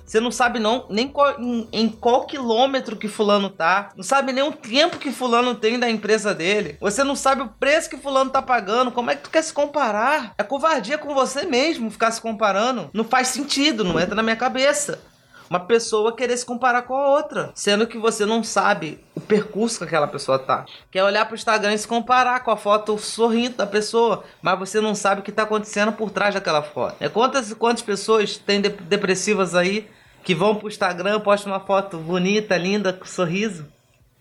você 0.05 0.19
não 0.19 0.31
sabe 0.31 0.59
não, 0.59 0.85
nem 0.89 1.07
qual, 1.07 1.39
em, 1.39 1.67
em, 1.71 1.89
qual 1.89 2.25
quilômetro 2.25 2.95
que 2.95 3.07
fulano 3.07 3.49
tá. 3.49 3.91
Não 3.95 4.03
sabe 4.03 4.31
nem 4.31 4.43
o 4.43 4.51
tempo 4.51 4.97
que 4.97 5.11
fulano 5.11 5.55
tem 5.55 5.79
da 5.79 5.89
empresa 5.89 6.33
dele. 6.33 6.77
Você 6.79 7.03
não 7.03 7.15
sabe 7.15 7.41
o 7.41 7.47
preço 7.47 7.89
que 7.89 7.97
fulano 7.97 8.29
tá 8.29 8.41
pagando. 8.41 8.91
Como 8.91 9.09
é 9.09 9.15
que 9.15 9.23
tu 9.23 9.29
quer 9.29 9.41
se 9.41 9.51
comparar? 9.51 10.33
É 10.37 10.43
covardia 10.43 10.97
com 10.97 11.13
você 11.13 11.45
mesmo 11.45 11.89
ficar 11.89 12.11
se 12.11 12.21
comparando. 12.21 12.89
Não 12.93 13.03
faz 13.03 13.29
sentido, 13.29 13.83
não 13.83 13.99
entra 13.99 14.15
na 14.15 14.23
minha 14.23 14.35
cabeça. 14.35 14.99
Uma 15.49 15.59
pessoa 15.59 16.15
querer 16.15 16.35
se 16.37 16.45
comparar 16.45 16.83
com 16.83 16.95
a 16.95 17.09
outra, 17.09 17.51
sendo 17.53 17.85
que 17.85 17.97
você 17.97 18.25
não 18.25 18.43
sabe 18.43 18.99
o 19.13 19.21
percurso 19.21 19.77
que 19.77 19.83
aquela 19.83 20.07
pessoa 20.07 20.39
tá. 20.39 20.65
Quer 20.89 21.03
olhar 21.03 21.25
pro 21.25 21.35
Instagram 21.35 21.73
e 21.73 21.77
se 21.77 21.87
comparar 21.87 22.43
com 22.43 22.49
a 22.49 22.57
foto 22.57 22.97
sorrindo 22.97 23.57
da 23.57 23.67
pessoa, 23.67 24.23
mas 24.41 24.57
você 24.57 24.81
não 24.81 24.95
sabe 24.95 25.21
o 25.21 25.23
que 25.23 25.31
tá 25.31 25.43
acontecendo 25.43 25.91
por 25.91 26.09
trás 26.09 26.33
daquela 26.33 26.63
foto. 26.63 26.95
É 26.99 27.07
quantas 27.07 27.53
quantas 27.53 27.83
pessoas 27.83 28.37
têm 28.37 28.59
depressivas 28.59 29.53
aí 29.53 29.87
que 30.23 30.33
vão 30.33 30.55
pro 30.55 30.67
Instagram, 30.67 31.19
postam 31.19 31.53
uma 31.53 31.59
foto 31.59 31.97
bonita, 31.99 32.57
linda, 32.57 32.91
com 32.91 33.05
sorriso, 33.05 33.67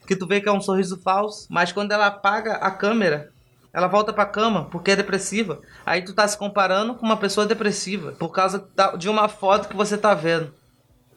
que 0.06 0.14
tu 0.14 0.26
vê 0.26 0.40
que 0.42 0.48
é 0.48 0.52
um 0.52 0.60
sorriso 0.60 1.00
falso, 1.02 1.46
mas 1.48 1.72
quando 1.72 1.92
ela 1.92 2.08
apaga 2.08 2.56
a 2.56 2.70
câmera, 2.70 3.30
ela 3.72 3.88
volta 3.88 4.12
pra 4.12 4.26
cama 4.26 4.66
porque 4.70 4.90
é 4.90 4.96
depressiva. 4.96 5.60
Aí 5.86 6.02
tu 6.02 6.12
tá 6.12 6.28
se 6.28 6.36
comparando 6.36 6.94
com 6.94 7.06
uma 7.06 7.16
pessoa 7.16 7.46
depressiva 7.46 8.12
por 8.12 8.28
causa 8.28 8.68
de 8.98 9.08
uma 9.08 9.28
foto 9.28 9.68
que 9.68 9.76
você 9.76 9.96
tá 9.96 10.12
vendo, 10.12 10.52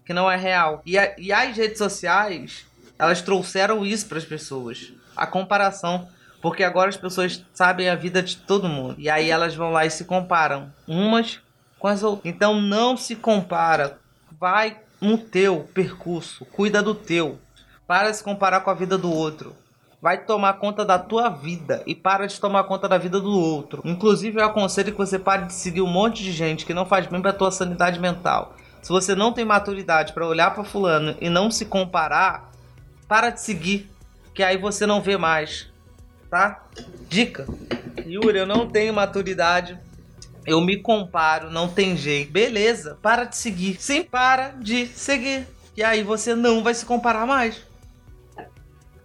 que 0.08 0.14
não 0.14 0.32
é 0.32 0.38
real. 0.38 0.82
E, 0.86 0.98
a, 0.98 1.14
e 1.18 1.34
as 1.34 1.58
redes 1.58 1.78
sociais, 1.78 2.66
elas 2.98 3.22
trouxeram 3.22 3.86
isso 3.86 4.08
para 4.08 4.18
as 4.18 4.26
pessoas, 4.26 4.94
a 5.16 5.28
comparação. 5.28 6.08
Porque 6.42 6.64
agora 6.64 6.88
as 6.90 6.96
pessoas 6.96 7.44
sabem 7.54 7.90
a 7.90 7.96
vida 7.96 8.24
de 8.24 8.38
todo 8.38 8.70
mundo. 8.70 8.96
E 8.98 9.10
aí 9.10 9.30
elas 9.30 9.54
vão 9.54 9.72
lá 9.72 9.86
e 9.86 9.90
se 9.90 10.06
comparam 10.06 10.72
umas 10.88 11.42
com 11.78 11.88
as 11.88 12.04
outras. 12.04 12.34
Então 12.34 12.62
não 12.62 12.96
se 12.96 13.16
compara 13.16 14.00
vai 14.40 14.78
no 15.02 15.18
teu 15.18 15.68
percurso, 15.74 16.46
cuida 16.46 16.82
do 16.82 16.96
teu. 16.96 17.38
Para 17.86 18.12
de 18.12 18.18
se 18.18 18.24
comparar 18.24 18.62
com 18.62 18.70
a 18.70 18.76
vida 18.76 18.98
do 18.98 19.12
outro. 19.12 19.56
Vai 20.02 20.24
tomar 20.24 20.54
conta 20.54 20.86
da 20.86 21.00
tua 21.00 21.28
vida 21.28 21.82
e 21.88 21.96
para 21.96 22.28
de 22.28 22.40
tomar 22.40 22.64
conta 22.66 22.88
da 22.88 22.98
vida 22.98 23.20
do 23.20 23.32
outro. 23.32 23.82
Inclusive, 23.84 24.40
eu 24.40 24.46
aconselho 24.46 24.92
que 24.92 24.98
você 24.98 25.18
pare 25.18 25.48
de 25.48 25.54
seguir 25.54 25.82
um 25.82 25.88
monte 25.88 26.24
de 26.24 26.32
gente 26.32 26.66
que 26.66 26.74
não 26.74 26.86
faz 26.86 27.08
bem 27.08 27.22
para 27.22 27.34
tua 27.34 27.52
sanidade 27.52 28.00
mental. 28.00 28.56
Se 28.88 28.94
você 28.94 29.13
não 29.13 29.34
tem 29.34 29.44
maturidade 29.44 30.13
para 30.13 30.25
olhar 30.25 30.56
para 30.56 30.63
fulano 30.63 31.13
e 31.20 31.29
não 31.29 31.51
se 31.51 31.65
comparar, 31.65 32.53
para 33.06 33.32
de 33.32 33.41
seguir, 33.41 33.91
que 34.34 34.41
aí 34.41 34.56
você 34.56 34.86
não 34.86 35.01
vê 35.01 35.17
mais, 35.17 35.67
tá? 36.29 36.65
Dica. 37.10 37.46
Yuri, 38.06 38.38
eu 38.39 38.46
não 38.46 38.65
tenho 38.65 38.94
maturidade 38.94 39.77
eu 40.46 40.62
me 40.62 40.77
comparo, 40.77 41.51
não 41.51 41.67
tem 41.67 41.98
jeito. 41.98 42.32
Beleza, 42.32 42.98
para 43.01 43.25
de 43.25 43.36
seguir. 43.36 43.75
Sim, 43.77 44.03
para 44.03 44.51
de 44.51 44.88
seguir. 44.88 45.46
E 45.75 45.84
aí 45.84 46.01
você 46.01 46.34
não 46.34 46.63
vai 46.63 46.74
se 46.74 46.86
comparar 46.86 47.27
mais. 47.27 47.62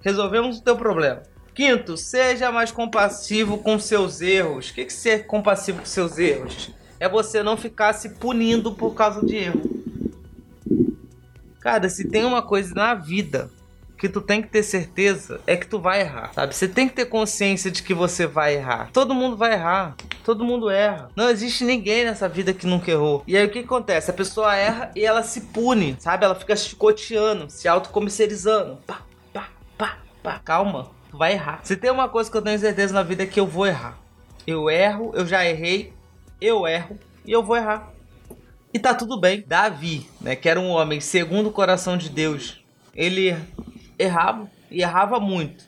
Resolvemos 0.01 0.59
o 0.59 0.63
teu 0.63 0.77
problema. 0.77 1.25
Quinto, 1.57 1.97
seja 1.97 2.53
mais 2.53 2.71
compassivo 2.71 3.59
com 3.59 3.81
seus 3.81 4.21
erros. 4.21 4.71
O 4.71 4.75
que 4.75 4.83
é 4.83 4.89
ser 4.89 5.27
compassivo 5.27 5.81
com 5.81 5.87
seus 5.87 6.19
erros? 6.19 6.71
É 7.03 7.09
você 7.09 7.43
não 7.43 7.57
ficar 7.57 7.95
se 7.95 8.11
punindo 8.11 8.71
por 8.77 8.95
causa 8.95 9.27
de 9.27 9.35
erro. 9.35 9.61
Cara, 11.59 11.89
se 11.89 12.09
tem 12.09 12.25
uma 12.25 12.43
coisa 12.43 12.73
na 12.77 12.95
vida 12.95 13.51
que 13.99 14.09
tu 14.09 14.21
tem 14.21 14.41
que 14.41 14.47
ter 14.47 14.63
certeza 14.63 15.41
é 15.45 15.57
que 15.57 15.67
tu 15.67 15.81
vai 15.81 16.03
errar, 16.03 16.33
sabe? 16.33 16.55
Você 16.55 16.69
tem 16.69 16.89
que 16.89 16.95
ter 16.95 17.07
consciência 17.07 17.73
de 17.73 17.83
que 17.83 17.93
você 17.93 18.25
vai 18.25 18.55
errar. 18.55 18.91
Todo 18.93 19.17
mundo 19.17 19.37
vai 19.37 19.55
errar. 19.55 19.97
Todo 20.25 20.45
mundo 20.45 20.71
erra. 20.71 21.11
Não 21.17 21.29
existe 21.29 21.65
ninguém 21.65 22.05
nessa 22.05 22.29
vida 22.29 22.55
que 22.55 22.69
nunca 22.69 22.89
errou. 22.89 23.25
E 23.27 23.37
aí 23.37 23.47
o 23.47 23.51
que 23.51 23.59
acontece? 23.59 24.09
A 24.09 24.15
pessoa 24.15 24.55
erra 24.55 24.93
e 24.95 25.05
ela 25.05 25.25
se 25.25 25.41
pune, 25.41 25.97
sabe? 25.99 26.25
Ela 26.25 26.37
fica 26.37 26.55
chicoteando, 26.55 27.51
se 27.51 27.67
autocomissarizando. 27.67 28.79
Pá, 28.87 29.03
pá, 29.33 29.49
pá, 29.77 29.99
pá. 30.23 30.41
Calma, 30.45 30.89
tu 31.11 31.19
vai 31.19 31.33
errar. 31.33 31.63
Se 31.65 31.75
tem 31.75 31.91
uma 31.91 32.09
coisa 32.09 32.31
que 32.31 32.37
eu 32.37 32.43
tenho 32.43 32.61
certeza 32.61 32.95
na 32.95 33.03
vida 33.03 33.25
é 33.25 33.27
que 33.27 33.41
eu 33.41 33.47
vou 33.47 33.67
errar. 33.67 33.99
Eu 34.47 34.71
erro, 34.71 35.11
eu 35.17 35.27
já 35.27 35.45
errei, 35.45 35.93
eu 36.43 36.67
erro 36.67 36.99
e 37.25 37.33
eu 37.33 37.43
vou 37.43 37.57
errar. 37.57 37.91
E 38.75 38.79
tá 38.79 38.95
tudo 38.95 39.21
bem. 39.21 39.45
Davi, 39.47 40.09
né, 40.21 40.35
que 40.35 40.49
era 40.49 40.59
um 40.59 40.71
homem 40.71 41.01
segundo 41.01 41.49
o 41.49 41.53
coração 41.53 41.97
de 41.97 42.09
Deus, 42.09 42.63
ele 42.95 43.37
errava 43.99 44.51
e 44.71 44.83
errava 44.83 45.21
muito. 45.21 45.65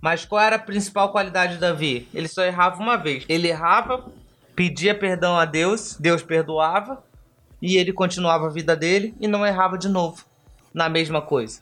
Mas 0.00 0.24
qual 0.24 0.42
era 0.42 0.56
a 0.56 0.60
principal 0.60 1.12
qualidade 1.12 1.54
de 1.54 1.60
Davi? 1.60 2.08
Ele 2.12 2.28
só 2.28 2.44
errava 2.44 2.82
uma 2.82 2.96
vez. 2.96 3.24
Ele 3.28 3.48
errava, 3.48 4.10
pedia 4.54 4.94
perdão 4.94 5.36
a 5.36 5.44
Deus, 5.44 5.96
Deus 5.98 6.22
perdoava 6.22 7.02
e 7.60 7.76
ele 7.76 7.92
continuava 7.92 8.46
a 8.46 8.50
vida 8.50 8.76
dele 8.76 9.14
e 9.20 9.26
não 9.26 9.46
errava 9.46 9.78
de 9.78 9.88
novo 9.88 10.24
na 10.72 10.88
mesma 10.88 11.22
coisa. 11.22 11.60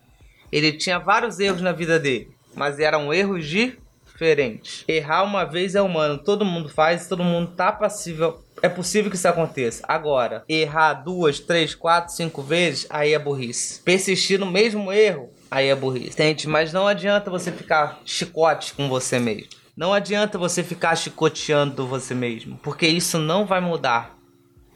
Ele 0.50 0.72
tinha 0.72 0.98
vários 0.98 1.38
erros 1.38 1.60
na 1.60 1.72
vida 1.72 1.98
dele, 1.98 2.30
mas 2.54 2.78
eram 2.78 3.12
erros 3.12 3.46
de 3.46 3.78
diferente. 4.14 4.84
Errar 4.88 5.24
uma 5.24 5.44
vez 5.44 5.74
é 5.74 5.82
humano, 5.82 6.16
todo 6.18 6.44
mundo 6.44 6.68
faz, 6.68 7.08
todo 7.08 7.22
mundo 7.22 7.50
tá 7.54 7.70
passível. 7.70 8.42
É 8.62 8.68
possível 8.68 9.10
que 9.10 9.16
isso 9.16 9.28
aconteça. 9.28 9.84
Agora, 9.86 10.44
errar 10.48 10.94
duas, 10.94 11.40
três, 11.40 11.74
quatro, 11.74 12.14
cinco 12.14 12.40
vezes, 12.40 12.86
aí 12.88 13.12
é 13.12 13.18
burrice. 13.18 13.82
Persistir 13.82 14.38
no 14.38 14.50
mesmo 14.50 14.92
erro, 14.92 15.30
aí 15.50 15.68
é 15.68 15.74
burrice. 15.74 16.10
Entende? 16.10 16.48
Mas 16.48 16.72
não 16.72 16.86
adianta 16.86 17.30
você 17.30 17.52
ficar 17.52 18.00
chicote 18.04 18.72
com 18.72 18.88
você 18.88 19.18
mesmo. 19.18 19.48
Não 19.76 19.92
adianta 19.92 20.38
você 20.38 20.62
ficar 20.62 20.94
chicoteando 20.96 21.86
você 21.86 22.14
mesmo, 22.14 22.56
porque 22.62 22.86
isso 22.86 23.18
não 23.18 23.44
vai 23.44 23.60
mudar 23.60 24.16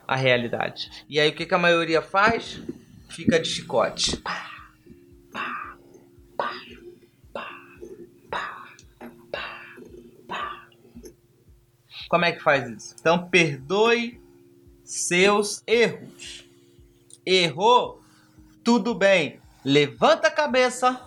a 0.07 0.17
realidade. 0.17 0.91
E 1.09 1.21
aí 1.21 1.29
o 1.29 1.33
que, 1.33 1.47
que 1.47 1.55
a 1.55 1.59
maioria 1.59 2.03
faz? 2.03 2.61
Fica 3.09 3.39
de 3.39 3.49
chicote. 3.49 4.17
Pá, 4.17 4.58
Como 12.09 12.25
é 12.25 12.33
que 12.33 12.43
faz 12.43 12.69
isso? 12.69 12.97
Então 12.99 13.29
perdoe 13.29 14.21
seus 14.83 15.63
erros. 15.67 16.45
Errou? 17.25 18.03
Tudo 18.65 18.95
bem. 18.95 19.39
Levanta 19.65 20.29
a 20.29 20.31
cabeça 20.31 20.99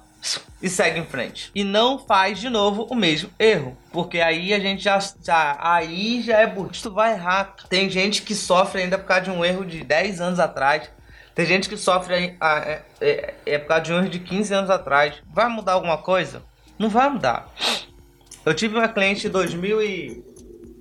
e 0.61 0.69
segue 0.69 0.99
em 0.99 1.05
frente. 1.05 1.49
E 1.55 1.63
não 1.63 1.97
faz 1.97 2.39
de 2.39 2.49
novo 2.49 2.85
o 2.89 2.95
mesmo 2.95 3.31
erro. 3.39 3.75
Porque 3.91 4.19
aí 4.19 4.53
a 4.53 4.59
gente 4.59 4.83
já. 4.83 4.99
já 5.23 5.57
aí 5.59 6.21
já 6.21 6.37
é 6.37 6.47
burro. 6.47 6.69
Tu 6.71 6.91
vai 6.91 7.13
errar. 7.13 7.55
Tem 7.67 7.89
gente 7.89 8.21
que 8.21 8.35
sofre 8.35 8.83
ainda 8.83 8.97
por 8.97 9.05
causa 9.05 9.23
de 9.23 9.31
um 9.31 9.43
erro 9.43 9.65
de 9.65 9.83
10 9.83 10.21
anos 10.21 10.39
atrás. 10.39 10.89
Tem 11.33 11.45
gente 11.45 11.67
que 11.67 11.77
sofre 11.77 12.37
é, 12.39 12.81
é, 12.99 13.33
é 13.45 13.57
por 13.57 13.69
causa 13.69 13.83
de 13.83 13.93
um 13.93 13.97
erro 13.97 14.09
de 14.09 14.19
15 14.19 14.53
anos 14.53 14.69
atrás. 14.69 15.15
Vai 15.33 15.49
mudar 15.49 15.73
alguma 15.73 15.97
coisa? 15.97 16.43
Não 16.77 16.89
vai 16.89 17.09
mudar. 17.09 17.49
Eu 18.45 18.53
tive 18.53 18.75
uma 18.75 18.87
cliente 18.87 19.27
em 19.27 20.23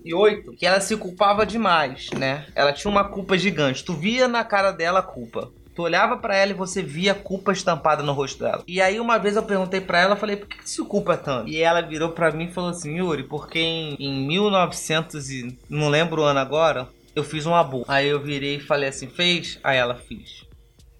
2008 0.03 0.53
que 0.53 0.67
ela 0.67 0.81
se 0.81 0.97
culpava 0.97 1.47
demais, 1.47 2.11
né? 2.19 2.47
Ela 2.55 2.73
tinha 2.73 2.91
uma 2.91 3.05
culpa 3.05 3.37
gigante. 3.37 3.85
Tu 3.85 3.95
via 3.95 4.27
na 4.27 4.45
cara 4.45 4.73
dela 4.73 5.01
a 5.01 5.03
culpa. 5.03 5.51
Tu 5.75 5.83
olhava 5.83 6.17
para 6.17 6.37
ela 6.37 6.51
e 6.51 6.55
você 6.55 6.83
via 6.83 7.15
culpa 7.15 7.53
estampada 7.53 8.03
no 8.03 8.13
rosto 8.13 8.43
dela. 8.43 8.65
E 8.67 8.81
aí 8.81 8.99
uma 8.99 9.19
vez 9.19 9.37
eu 9.37 9.43
perguntei 9.43 9.81
para 9.81 10.01
ela, 10.01 10.17
falei, 10.17 10.37
por 10.37 10.49
que, 10.49 10.59
que 10.59 10.69
se 10.69 10.85
culpa 10.85 11.17
tanto? 11.17 11.49
E 11.49 11.63
ela 11.63 11.81
virou 11.81 12.11
para 12.11 12.31
mim 12.33 12.45
e 12.45 12.53
falou 12.53 12.71
assim, 12.71 12.97
Yuri, 12.97 13.25
porque 13.25 13.59
em, 13.59 13.97
em 13.99 14.27
1900 14.27 15.31
e 15.31 15.59
não 15.69 15.89
lembro 15.89 16.23
o 16.23 16.25
ano 16.25 16.41
agora, 16.41 16.89
eu 17.15 17.23
fiz 17.23 17.47
um 17.47 17.55
aborto. 17.55 17.91
Aí 17.91 18.09
eu 18.09 18.21
virei 18.21 18.57
e 18.57 18.61
falei 18.61 18.89
assim, 18.89 19.09
fez? 19.09 19.59
Aí 19.63 19.79
ela 19.79 19.95
fiz. 19.95 20.45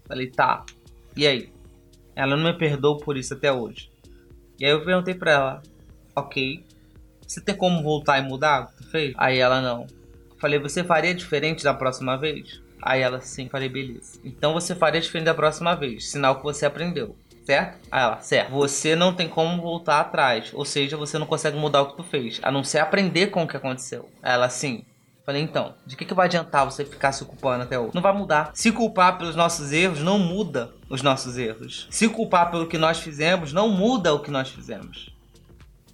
Falei, 0.07 0.27
tá. 0.27 0.65
E 1.15 1.27
aí? 1.27 1.51
Ela 2.15 2.35
não 2.35 2.43
me 2.43 2.57
perdoou 2.57 2.97
por 2.97 3.17
isso 3.17 3.33
até 3.33 3.51
hoje. 3.51 3.89
E 4.59 4.65
aí 4.65 4.71
eu 4.71 4.83
perguntei 4.83 5.13
pra 5.13 5.31
ela, 5.31 5.61
ok, 6.15 6.63
você 7.25 7.39
tem 7.41 7.55
como 7.55 7.81
voltar 7.81 8.19
e 8.19 8.21
mudar 8.21 8.71
Aí 9.17 9.37
ela 9.37 9.61
não. 9.61 9.87
Falei, 10.39 10.59
você 10.59 10.83
faria 10.83 11.13
diferente 11.13 11.63
da 11.63 11.73
próxima 11.73 12.17
vez? 12.17 12.61
Aí 12.81 13.01
ela 13.01 13.21
sim, 13.21 13.47
falei, 13.47 13.69
beleza. 13.69 14.19
Então 14.23 14.53
você 14.53 14.73
faria 14.73 14.99
diferente 14.99 15.25
da 15.25 15.33
próxima 15.33 15.75
vez, 15.75 16.09
sinal 16.09 16.37
que 16.37 16.43
você 16.43 16.65
aprendeu. 16.65 17.15
Certo? 17.45 17.79
Aí 17.91 18.03
ela, 18.03 18.19
certo. 18.21 18.51
Você 18.51 18.95
não 18.95 19.13
tem 19.13 19.27
como 19.27 19.61
voltar 19.61 19.99
atrás. 19.99 20.51
Ou 20.53 20.63
seja, 20.63 20.95
você 20.97 21.17
não 21.17 21.25
consegue 21.25 21.57
mudar 21.57 21.81
o 21.81 21.89
que 21.89 21.97
tu 21.97 22.03
fez. 22.03 22.39
A 22.43 22.51
não 22.51 22.63
ser 22.63 22.79
aprender 22.79 23.27
com 23.27 23.43
o 23.43 23.47
que 23.47 23.57
aconteceu. 23.57 24.09
Aí 24.21 24.33
ela, 24.33 24.49
sim. 24.49 24.83
Falei, 25.25 25.41
então, 25.41 25.75
de 25.85 25.95
que, 25.95 26.05
que 26.05 26.13
vai 26.13 26.25
adiantar 26.25 26.65
você 26.65 26.83
ficar 26.83 27.11
se 27.11 27.23
culpando 27.25 27.63
até 27.63 27.79
hoje? 27.79 27.93
Não 27.93 28.01
vai 28.01 28.13
mudar. 28.13 28.51
Se 28.53 28.71
culpar 28.71 29.17
pelos 29.17 29.35
nossos 29.35 29.71
erros 29.71 30.01
não 30.01 30.17
muda 30.17 30.71
os 30.89 31.01
nossos 31.01 31.37
erros. 31.37 31.87
Se 31.91 32.09
culpar 32.09 32.49
pelo 32.49 32.67
que 32.67 32.77
nós 32.77 32.99
fizemos 32.99 33.53
não 33.53 33.69
muda 33.69 34.13
o 34.13 34.19
que 34.19 34.31
nós 34.31 34.49
fizemos. 34.49 35.11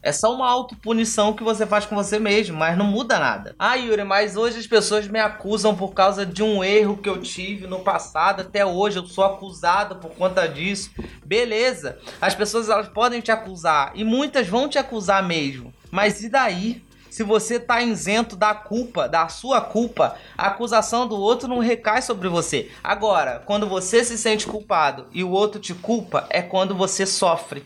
É 0.08 0.12
só 0.13 0.34
uma 0.34 0.50
autopunição 0.50 1.34
que 1.34 1.43
você 1.43 1.65
faz 1.65 1.86
com 1.86 1.93
você 1.93 2.17
mesmo, 2.17 2.56
mas 2.56 2.78
não 2.78 2.86
muda 2.86 3.20
nada. 3.20 3.54
Ah, 3.60 3.76
Yuri, 3.76 4.06
mas 4.06 4.38
hoje 4.38 4.58
as 4.58 4.65
pessoas 4.65 5.06
me 5.06 5.20
acusam 5.20 5.76
por 5.76 5.93
causa 5.93 6.26
de 6.26 6.41
um 6.41 6.63
erro 6.63 6.96
que 6.96 7.10
eu 7.10 7.22
tive 7.22 7.67
no 7.67 7.82
passado. 7.82 8.39
Até 8.39 8.65
hoje 8.65 9.00
eu 9.00 9.06
sou 9.06 9.26
acusado 9.26 9.98
por 9.98 10.12
conta 10.12 10.48
disso. 10.48 10.91
Beleza. 11.26 12.00
As 12.22 12.34
pessoas 12.34 12.70
elas 12.70 12.88
podem 12.88 13.20
te 13.20 13.34
acusar 13.34 13.91
e 13.96 14.06
muitas 14.06 14.48
vão 14.48 14.70
te 14.70 14.80
acusar 14.80 15.22
mesmo. 15.22 15.74
Mas 15.91 16.24
e 16.24 16.30
daí? 16.30 16.82
Se 17.10 17.22
você 17.22 17.60
tá 17.60 17.82
isento 17.82 18.38
da 18.38 18.56
culpa, 18.56 19.10
da 19.10 19.28
sua 19.28 19.60
culpa, 19.60 20.15
a 20.38 20.48
acusação 20.48 21.06
do 21.06 21.20
outro 21.20 21.50
não 21.50 21.60
recai 21.60 22.02
sobre 22.02 22.30
você. 22.30 22.72
Agora, 22.82 23.43
quando 23.46 23.67
você 23.67 24.06
se 24.06 24.17
sente 24.17 24.48
culpado 24.48 25.08
e 25.12 25.22
o 25.22 25.32
outro 25.32 25.60
te 25.60 25.74
culpa, 25.74 26.26
é 26.30 26.41
quando 26.41 26.74
você 26.74 27.06
sofre. 27.06 27.65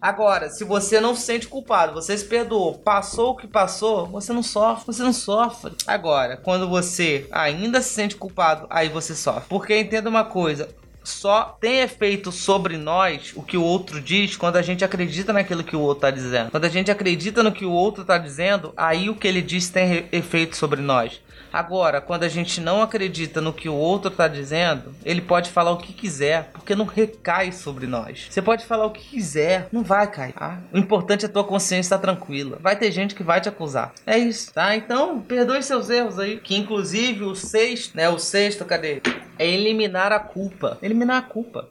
Agora, 0.00 0.50
se 0.50 0.64
você 0.64 1.00
não 1.00 1.14
se 1.14 1.22
sente 1.22 1.48
culpado, 1.48 1.94
você 1.94 2.16
se 2.16 2.24
perdoou, 2.24 2.74
passou 2.78 3.30
o 3.30 3.36
que 3.36 3.46
passou, 3.46 4.06
você 4.06 4.32
não 4.32 4.42
sofre, 4.42 4.86
você 4.86 5.02
não 5.02 5.12
sofre. 5.12 5.74
Agora, 5.86 6.36
quando 6.36 6.68
você 6.68 7.26
ainda 7.30 7.80
se 7.80 7.94
sente 7.94 8.16
culpado, 8.16 8.66
aí 8.70 8.88
você 8.88 9.14
sofre. 9.14 9.48
Porque 9.48 9.78
entenda 9.78 10.08
uma 10.08 10.24
coisa, 10.24 10.68
só 11.06 11.56
tem 11.60 11.80
efeito 11.80 12.32
sobre 12.32 12.76
nós 12.76 13.32
o 13.36 13.42
que 13.42 13.56
o 13.56 13.62
outro 13.62 14.00
diz 14.00 14.36
quando 14.36 14.56
a 14.56 14.62
gente 14.62 14.84
acredita 14.84 15.32
naquilo 15.32 15.64
que 15.64 15.76
o 15.76 15.80
outro 15.80 16.06
está 16.06 16.10
dizendo. 16.10 16.50
Quando 16.50 16.64
a 16.64 16.68
gente 16.68 16.90
acredita 16.90 17.42
no 17.42 17.52
que 17.52 17.64
o 17.64 17.70
outro 17.70 18.02
está 18.02 18.18
dizendo, 18.18 18.72
aí 18.76 19.08
o 19.08 19.14
que 19.14 19.28
ele 19.28 19.40
diz 19.40 19.68
tem 19.70 20.06
efeito 20.10 20.56
sobre 20.56 20.80
nós. 20.80 21.20
Agora, 21.56 22.02
quando 22.02 22.22
a 22.22 22.28
gente 22.28 22.60
não 22.60 22.82
acredita 22.82 23.40
no 23.40 23.50
que 23.50 23.66
o 23.66 23.74
outro 23.74 24.10
está 24.10 24.28
dizendo, 24.28 24.94
ele 25.02 25.22
pode 25.22 25.48
falar 25.48 25.70
o 25.70 25.78
que 25.78 25.90
quiser, 25.90 26.50
porque 26.52 26.74
não 26.74 26.84
recai 26.84 27.50
sobre 27.50 27.86
nós. 27.86 28.26
Você 28.28 28.42
pode 28.42 28.66
falar 28.66 28.84
o 28.84 28.90
que 28.90 29.02
quiser, 29.02 29.66
não 29.72 29.82
vai 29.82 30.06
cair. 30.06 30.34
Tá? 30.34 30.58
O 30.70 30.76
importante 30.76 31.24
é 31.24 31.28
a 31.28 31.32
tua 31.32 31.44
consciência 31.44 31.86
estar 31.86 31.98
tranquila. 31.98 32.58
Vai 32.60 32.76
ter 32.76 32.92
gente 32.92 33.14
que 33.14 33.22
vai 33.22 33.40
te 33.40 33.48
acusar. 33.48 33.94
É 34.06 34.18
isso, 34.18 34.52
tá? 34.52 34.76
Então, 34.76 35.22
perdoe 35.22 35.62
seus 35.62 35.88
erros 35.88 36.18
aí. 36.18 36.38
Que 36.38 36.54
inclusive 36.54 37.24
o 37.24 37.34
sexto, 37.34 37.96
né? 37.96 38.06
O 38.10 38.18
sexto, 38.18 38.62
cadê? 38.66 39.00
É 39.38 39.48
eliminar 39.48 40.12
a 40.12 40.18
culpa. 40.20 40.76
Eliminar 40.82 41.16
a 41.16 41.22
culpa. 41.22 41.70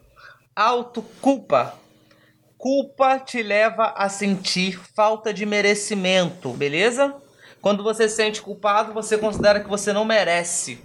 Autoculpa 0.56 1.76
culpa 2.58 3.20
te 3.20 3.44
leva 3.44 3.94
a 3.96 4.10
sentir 4.10 4.80
falta 4.96 5.32
de 5.32 5.46
merecimento, 5.46 6.50
beleza? 6.50 7.14
Quando 7.66 7.82
você 7.82 8.08
se 8.08 8.18
sente 8.18 8.44
culpado, 8.44 8.94
você 8.94 9.18
considera 9.18 9.60
que 9.60 9.68
você 9.68 9.92
não 9.92 10.06
merece. 10.06 10.80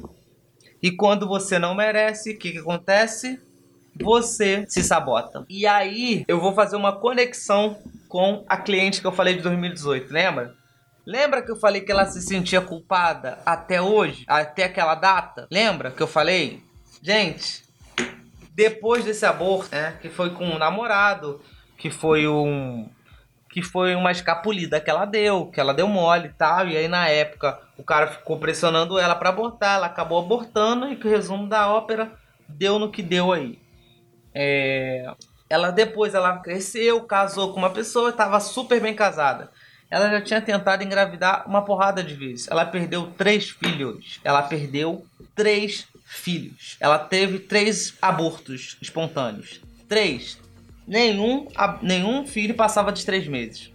E 0.83 0.91
quando 0.91 1.29
você 1.29 1.59
não 1.59 1.75
merece, 1.75 2.31
o 2.31 2.39
que, 2.39 2.53
que 2.53 2.59
acontece? 2.59 3.39
Você 4.01 4.65
se 4.67 4.83
sabota. 4.83 5.45
E 5.47 5.67
aí, 5.67 6.25
eu 6.27 6.41
vou 6.41 6.55
fazer 6.55 6.77
uma 6.77 6.99
conexão 6.99 7.77
com 8.09 8.47
a 8.49 8.57
cliente 8.57 9.03
que 9.03 9.07
eu 9.07 9.13
falei 9.13 9.35
de 9.35 9.43
2018, 9.43 10.11
lembra? 10.11 10.55
Lembra 11.05 11.43
que 11.43 11.51
eu 11.51 11.57
falei 11.57 11.83
que 11.83 11.93
ela 11.93 12.07
se 12.07 12.23
sentia 12.23 12.63
culpada 12.63 13.41
até 13.45 13.83
hoje, 13.83 14.25
até 14.27 14.65
aquela 14.65 14.95
data? 14.95 15.47
Lembra 15.51 15.91
que 15.91 16.03
eu 16.03 16.07
falei? 16.07 16.63
Gente, 17.03 17.63
depois 18.55 19.05
desse 19.05 19.27
aborto, 19.27 19.69
né, 19.71 19.99
que 20.01 20.09
foi 20.09 20.31
com 20.31 20.47
um 20.47 20.57
namorado, 20.57 21.43
que 21.77 21.91
foi 21.91 22.27
um 22.27 22.89
que 23.51 23.63
foi 23.63 23.95
uma 23.97 24.13
escapulida 24.13 24.81
que 24.81 24.89
ela 24.89 25.05
deu, 25.05 25.47
que 25.47 25.61
ela 25.61 25.75
deu 25.75 25.89
mole 25.89 26.29
e 26.29 26.33
tal. 26.33 26.69
E 26.69 26.77
aí 26.77 26.89
na 26.89 27.09
época 27.09 27.59
o 27.77 27.83
cara 27.83 28.07
ficou 28.07 28.39
pressionando 28.39 28.99
ela 28.99 29.15
para 29.15 29.31
abortar, 29.31 29.77
ela 29.77 29.87
acabou 29.87 30.21
abortando 30.21 30.89
e 30.89 30.97
que 30.97 31.07
o 31.07 31.11
resumo 31.11 31.49
da 31.49 31.69
ópera 31.69 32.13
deu 32.49 32.79
no 32.79 32.91
que 32.91 33.03
deu 33.03 33.33
aí. 33.33 33.59
É... 34.33 35.13
Ela 35.49 35.73
depois 35.73 36.15
ela 36.15 36.39
cresceu, 36.39 37.03
casou 37.03 37.53
com 37.53 37.59
uma 37.59 37.71
pessoa, 37.71 38.11
estava 38.11 38.39
super 38.39 38.81
bem 38.81 38.95
casada. 38.95 39.51
Ela 39.91 40.09
já 40.09 40.21
tinha 40.21 40.41
tentado 40.41 40.85
engravidar 40.85 41.45
uma 41.49 41.65
porrada 41.65 42.05
de 42.05 42.15
vezes. 42.15 42.47
Ela 42.49 42.65
perdeu 42.65 43.11
três 43.19 43.51
filhos. 43.51 44.21
Ela 44.23 44.43
perdeu 44.43 45.05
três 45.35 45.89
filhos. 46.05 46.77
Ela 46.79 46.97
teve 46.97 47.41
três 47.41 47.99
abortos 48.01 48.79
espontâneos. 48.81 49.61
Três 49.89 50.40
nenhum, 50.91 51.47
nenhum 51.81 52.27
filho 52.27 52.55
passava 52.55 52.91
de 52.91 53.07
três 53.07 53.29
meses. 53.29 53.71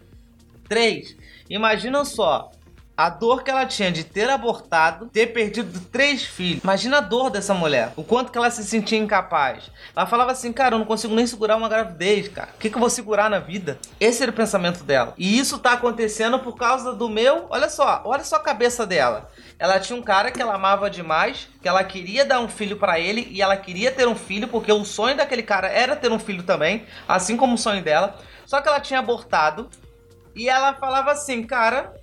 Três. 0.67 1.15
Imagina 1.49 2.03
só, 2.03 2.51
a 2.97 3.09
dor 3.09 3.43
que 3.43 3.51
ela 3.51 3.65
tinha 3.65 3.91
de 3.91 4.03
ter 4.03 4.29
abortado, 4.29 5.07
ter 5.07 5.27
perdido 5.27 5.79
três 5.91 6.23
filhos. 6.23 6.63
Imagina 6.63 6.97
a 6.97 7.01
dor 7.01 7.29
dessa 7.29 7.53
mulher. 7.53 7.91
O 7.95 8.03
quanto 8.03 8.31
que 8.31 8.37
ela 8.37 8.49
se 8.49 8.63
sentia 8.63 8.97
incapaz. 8.97 9.69
Ela 9.95 10.05
falava 10.05 10.31
assim, 10.31 10.53
cara, 10.53 10.75
eu 10.75 10.79
não 10.79 10.85
consigo 10.85 11.13
nem 11.13 11.27
segurar 11.27 11.57
uma 11.57 11.67
gravidez, 11.67 12.29
cara. 12.29 12.49
O 12.55 12.57
que, 12.57 12.69
que 12.69 12.75
eu 12.75 12.79
vou 12.79 12.89
segurar 12.89 13.29
na 13.29 13.39
vida? 13.39 13.77
Esse 13.99 14.23
era 14.23 14.31
o 14.31 14.35
pensamento 14.35 14.83
dela. 14.83 15.13
E 15.17 15.37
isso 15.37 15.59
tá 15.59 15.73
acontecendo 15.73 16.39
por 16.39 16.55
causa 16.55 16.93
do 16.93 17.09
meu. 17.09 17.47
Olha 17.49 17.69
só, 17.69 18.01
olha 18.05 18.23
só 18.23 18.37
a 18.37 18.43
cabeça 18.43 18.85
dela. 18.85 19.29
Ela 19.59 19.79
tinha 19.79 19.97
um 19.97 20.03
cara 20.03 20.31
que 20.31 20.41
ela 20.41 20.55
amava 20.55 20.89
demais, 20.89 21.47
que 21.61 21.67
ela 21.67 21.83
queria 21.83 22.25
dar 22.25 22.39
um 22.39 22.47
filho 22.47 22.77
para 22.77 22.99
ele 22.99 23.27
e 23.31 23.41
ela 23.41 23.55
queria 23.55 23.91
ter 23.91 24.07
um 24.07 24.15
filho 24.15 24.47
porque 24.47 24.71
o 24.71 24.83
sonho 24.83 25.15
daquele 25.15 25.43
cara 25.43 25.67
era 25.67 25.95
ter 25.95 26.11
um 26.11 26.19
filho 26.19 26.43
também, 26.43 26.85
assim 27.07 27.37
como 27.37 27.55
o 27.55 27.57
sonho 27.57 27.83
dela. 27.83 28.17
Só 28.45 28.61
que 28.61 28.67
ela 28.67 28.79
tinha 28.79 28.99
abortado 28.99 29.69
e 30.35 30.49
ela 30.49 30.73
falava 30.73 31.11
assim, 31.11 31.43
cara, 31.43 31.93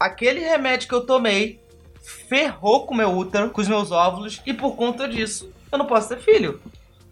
aquele 0.00 0.40
remédio 0.40 0.88
que 0.88 0.94
eu 0.94 1.02
tomei 1.02 1.60
ferrou 2.02 2.86
com 2.86 2.94
meu 2.94 3.14
útero, 3.14 3.50
com 3.50 3.60
os 3.60 3.68
meus 3.68 3.92
óvulos 3.92 4.40
e 4.46 4.54
por 4.54 4.74
conta 4.74 5.06
disso 5.06 5.52
eu 5.70 5.76
não 5.76 5.86
posso 5.86 6.08
ter 6.08 6.18
filho. 6.18 6.60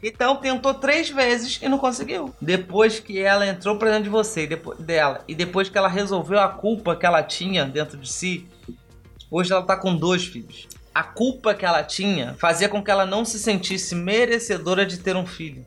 Então 0.03 0.37
tentou 0.37 0.73
três 0.73 1.11
vezes 1.11 1.61
e 1.61 1.69
não 1.69 1.77
conseguiu. 1.77 2.35
Depois 2.41 2.99
que 2.99 3.19
ela 3.19 3.47
entrou 3.47 3.77
pra 3.77 3.91
dentro 3.91 4.05
de 4.05 4.09
você, 4.09 4.47
depois 4.47 4.79
dela, 4.79 5.23
e 5.29 5.35
depois 5.35 5.69
que 5.69 5.77
ela 5.77 5.89
resolveu 5.89 6.39
a 6.39 6.49
culpa 6.49 6.97
que 6.97 7.05
ela 7.05 7.23
tinha 7.23 7.65
dentro 7.65 7.99
de 7.99 8.11
si, 8.11 8.47
hoje 9.31 9.53
ela 9.53 9.63
tá 9.63 9.77
com 9.77 9.95
dois 9.95 10.25
filhos. 10.25 10.69
A 10.95 11.03
culpa 11.03 11.55
que 11.55 11.67
ela 11.67 11.83
tinha 11.83 12.35
fazia 12.39 12.69
com 12.69 12.83
que 12.83 12.91
ela 12.91 13.05
não 13.05 13.25
se 13.25 13.39
sentisse 13.39 13.95
merecedora 13.95 14.87
de 14.87 14.99
ter 14.99 15.15
um 15.17 15.27
filho. 15.27 15.67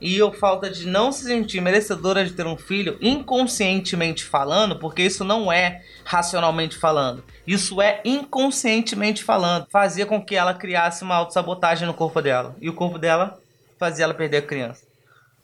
E 0.00 0.22
o 0.22 0.32
falta 0.32 0.70
de 0.70 0.86
não 0.86 1.10
se 1.10 1.24
sentir 1.24 1.60
merecedora 1.60 2.24
de 2.24 2.32
ter 2.32 2.46
um 2.46 2.56
filho, 2.56 2.96
inconscientemente 3.00 4.24
falando, 4.24 4.76
porque 4.76 5.02
isso 5.02 5.24
não 5.24 5.50
é 5.52 5.82
racionalmente 6.04 6.76
falando, 6.76 7.24
isso 7.46 7.82
é 7.82 8.00
inconscientemente 8.04 9.24
falando, 9.24 9.66
fazia 9.70 10.06
com 10.06 10.24
que 10.24 10.36
ela 10.36 10.54
criasse 10.54 11.02
uma 11.02 11.16
autossabotagem 11.16 11.86
no 11.86 11.94
corpo 11.94 12.22
dela. 12.22 12.54
E 12.60 12.68
o 12.68 12.74
corpo 12.74 12.98
dela 12.98 13.40
fazia 13.78 14.04
ela 14.04 14.14
perder 14.14 14.38
a 14.38 14.42
criança. 14.42 14.86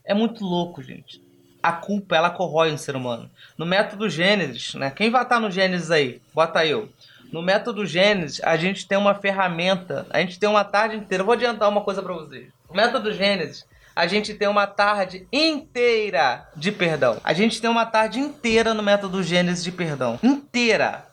É 0.04 0.14
muito 0.14 0.44
louco, 0.44 0.82
gente. 0.82 1.20
A 1.62 1.72
culpa, 1.72 2.14
ela 2.14 2.30
corrói 2.30 2.70
um 2.70 2.76
ser 2.76 2.94
humano. 2.94 3.30
No 3.56 3.64
método 3.64 4.08
Gênesis, 4.10 4.74
né? 4.74 4.90
Quem 4.90 5.10
vai 5.10 5.22
estar 5.22 5.40
no 5.40 5.50
Gênesis 5.50 5.90
aí? 5.90 6.20
Bota 6.34 6.64
eu. 6.66 6.90
No 7.32 7.42
método 7.42 7.86
Gênesis, 7.86 8.40
a 8.44 8.54
gente 8.56 8.86
tem 8.86 8.98
uma 8.98 9.14
ferramenta, 9.14 10.06
a 10.10 10.20
gente 10.20 10.38
tem 10.38 10.48
uma 10.48 10.62
tarde 10.62 10.96
inteira. 10.96 11.22
Eu 11.22 11.26
vou 11.26 11.32
adiantar 11.32 11.68
uma 11.68 11.80
coisa 11.80 12.02
para 12.02 12.12
vocês. 12.12 12.48
No 12.68 12.76
método 12.76 13.12
Gênesis, 13.12 13.66
a 13.94 14.06
gente 14.06 14.34
tem 14.34 14.48
uma 14.48 14.66
tarde 14.66 15.26
inteira 15.32 16.48
de 16.56 16.72
perdão. 16.72 17.20
A 17.22 17.32
gente 17.32 17.60
tem 17.60 17.70
uma 17.70 17.86
tarde 17.86 18.18
inteira 18.18 18.74
no 18.74 18.82
método 18.82 19.22
Gênesis 19.22 19.62
de 19.62 19.72
perdão. 19.72 20.18
Inteira. 20.22 21.06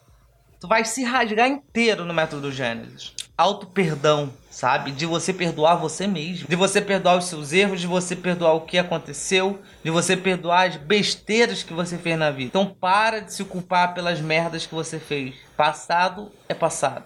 Tu 0.59 0.67
vai 0.67 0.85
se 0.85 1.03
rasgar 1.03 1.47
inteiro 1.47 2.05
no 2.05 2.13
método 2.13 2.51
Gênesis. 2.51 3.13
Auto 3.37 3.67
perdão 3.67 4.31
sabe? 4.51 4.91
De 4.91 5.05
você 5.05 5.33
perdoar 5.33 5.75
você 5.75 6.05
mesmo, 6.05 6.47
de 6.47 6.55
você 6.55 6.81
perdoar 6.81 7.17
os 7.17 7.25
seus 7.25 7.53
erros, 7.53 7.79
de 7.79 7.87
você 7.87 8.15
perdoar 8.15 8.53
o 8.53 8.61
que 8.61 8.77
aconteceu, 8.77 9.61
de 9.83 9.89
você 9.89 10.15
perdoar 10.15 10.67
as 10.67 10.75
besteiras 10.75 11.63
que 11.63 11.73
você 11.73 11.97
fez 11.97 12.19
na 12.19 12.29
vida. 12.29 12.49
Então 12.49 12.67
para 12.67 13.21
de 13.21 13.33
se 13.33 13.43
culpar 13.45 13.93
pelas 13.93 14.19
merdas 14.19 14.65
que 14.65 14.75
você 14.75 14.99
fez. 14.99 15.35
Passado 15.55 16.31
é 16.49 16.53
passado. 16.53 17.05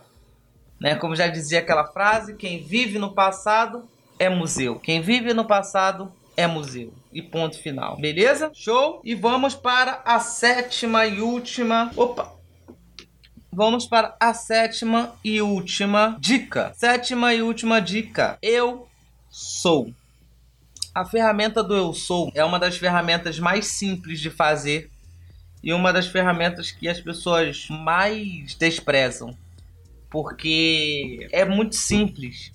Né? 0.81 0.95
Como 0.95 1.15
já 1.15 1.27
dizia 1.27 1.59
aquela 1.59 1.85
frase, 1.85 2.35
quem 2.35 2.63
vive 2.63 2.97
no 2.97 3.13
passado 3.13 3.87
é 4.17 4.29
museu. 4.29 4.79
Quem 4.79 5.01
vive 5.01 5.33
no 5.33 5.45
passado 5.45 6.11
é 6.35 6.47
museu. 6.47 6.93
E 7.13 7.21
ponto 7.21 7.57
final. 7.57 7.97
Beleza? 7.97 8.51
Show? 8.53 9.01
E 9.03 9.15
vamos 9.15 9.55
para 9.55 10.01
a 10.05 10.19
sétima 10.19 11.05
e 11.05 11.21
última. 11.21 11.91
Opa! 11.95 12.33
Vamos 13.51 13.85
para 13.85 14.15
a 14.19 14.33
sétima 14.33 15.15
e 15.23 15.41
última 15.41 16.17
dica. 16.19 16.73
Sétima 16.75 17.33
e 17.33 17.41
última 17.41 17.79
dica. 17.79 18.37
Eu 18.41 18.87
sou. 19.29 19.93
A 20.93 21.05
ferramenta 21.05 21.63
do 21.63 21.73
eu 21.75 21.93
sou 21.93 22.31
é 22.35 22.43
uma 22.43 22.59
das 22.59 22.77
ferramentas 22.77 23.39
mais 23.39 23.67
simples 23.67 24.19
de 24.19 24.29
fazer 24.29 24.89
e 25.63 25.73
uma 25.73 25.91
das 25.91 26.07
ferramentas 26.07 26.71
que 26.71 26.87
as 26.87 27.01
pessoas 27.01 27.67
mais 27.69 28.53
desprezam, 28.55 29.35
porque 30.09 31.27
é 31.31 31.43
muito 31.43 31.75
simples, 31.75 32.51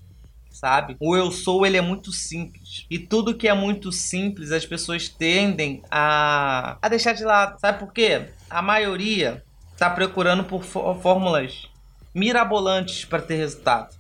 sabe? 0.61 0.94
O 1.01 1.16
eu 1.16 1.33
sou 1.33 1.64
ele 1.64 1.79
é 1.79 1.81
muito 1.81 2.12
simples 2.12 2.85
e 2.90 2.99
tudo 2.99 3.35
que 3.35 3.49
é 3.49 3.55
muito 3.55 3.90
simples 3.90 4.53
as 4.53 4.66
pessoas 4.66 5.09
tendem 5.09 5.83
a, 5.90 6.77
a 6.83 6.88
deixar 6.88 7.14
de 7.14 7.25
lado, 7.25 7.59
sabe 7.59 7.79
por 7.79 7.90
quê? 7.92 8.27
A 8.51 8.61
maioria 8.61 9.42
está 9.73 9.88
procurando 9.88 10.44
por 10.44 10.62
fórmulas 10.62 11.66
mirabolantes 12.14 13.07
para 13.07 13.23
ter 13.23 13.37
resultado. 13.37 13.96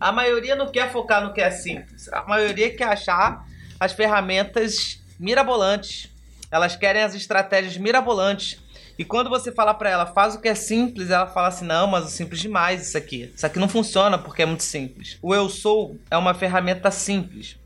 A 0.00 0.10
maioria 0.10 0.56
não 0.56 0.72
quer 0.72 0.90
focar 0.90 1.22
no 1.22 1.34
que 1.34 1.42
é 1.42 1.50
simples. 1.50 2.08
A 2.08 2.22
maioria 2.22 2.74
quer 2.74 2.88
achar 2.88 3.44
as 3.78 3.92
ferramentas 3.92 4.98
mirabolantes. 5.20 6.08
Elas 6.50 6.74
querem 6.74 7.02
as 7.02 7.14
estratégias 7.14 7.76
mirabolantes. 7.76 8.61
E 8.98 9.04
quando 9.04 9.30
você 9.30 9.50
fala 9.50 9.72
para 9.72 9.90
ela, 9.90 10.06
faz 10.06 10.34
o 10.34 10.40
que 10.40 10.48
é 10.48 10.54
simples, 10.54 11.10
ela 11.10 11.26
fala 11.26 11.48
assim: 11.48 11.64
não, 11.64 11.86
mas 11.86 12.06
é 12.06 12.08
simples 12.08 12.40
demais 12.40 12.88
isso 12.88 12.98
aqui. 12.98 13.32
Isso 13.34 13.46
aqui 13.46 13.58
não 13.58 13.68
funciona 13.68 14.18
porque 14.18 14.42
é 14.42 14.46
muito 14.46 14.62
simples. 14.62 15.18
O 15.22 15.34
Eu 15.34 15.48
Sou 15.48 15.98
é 16.10 16.16
uma 16.16 16.34
ferramenta 16.34 16.90
simples, 16.90 17.56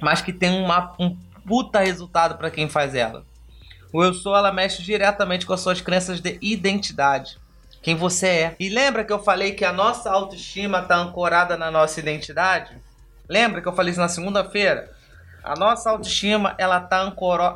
mas 0.00 0.20
que 0.20 0.32
tem 0.32 0.50
uma, 0.50 0.94
um 0.98 1.16
puta 1.46 1.80
resultado 1.80 2.36
para 2.36 2.50
quem 2.50 2.68
faz 2.68 2.94
ela. 2.94 3.24
O 3.92 4.04
eu 4.04 4.12
sou, 4.12 4.36
ela 4.36 4.52
mexe 4.52 4.82
diretamente 4.82 5.46
com 5.46 5.54
as 5.54 5.60
suas 5.60 5.80
crenças 5.80 6.20
de 6.20 6.38
identidade. 6.42 7.38
Quem 7.80 7.94
você 7.94 8.26
é. 8.26 8.56
E 8.60 8.68
lembra 8.68 9.02
que 9.02 9.12
eu 9.12 9.18
falei 9.18 9.52
que 9.52 9.64
a 9.64 9.72
nossa 9.72 10.10
autoestima 10.10 10.80
está 10.80 10.96
ancorada 10.96 11.56
na 11.56 11.70
nossa 11.70 11.98
identidade? 11.98 12.76
Lembra 13.26 13.62
que 13.62 13.68
eu 13.68 13.72
falei 13.72 13.92
isso 13.92 14.00
na 14.00 14.08
segunda-feira? 14.08 14.90
A 15.48 15.54
nossa 15.56 15.88
autoestima, 15.88 16.54
ela 16.58 16.78
tá 16.78 17.00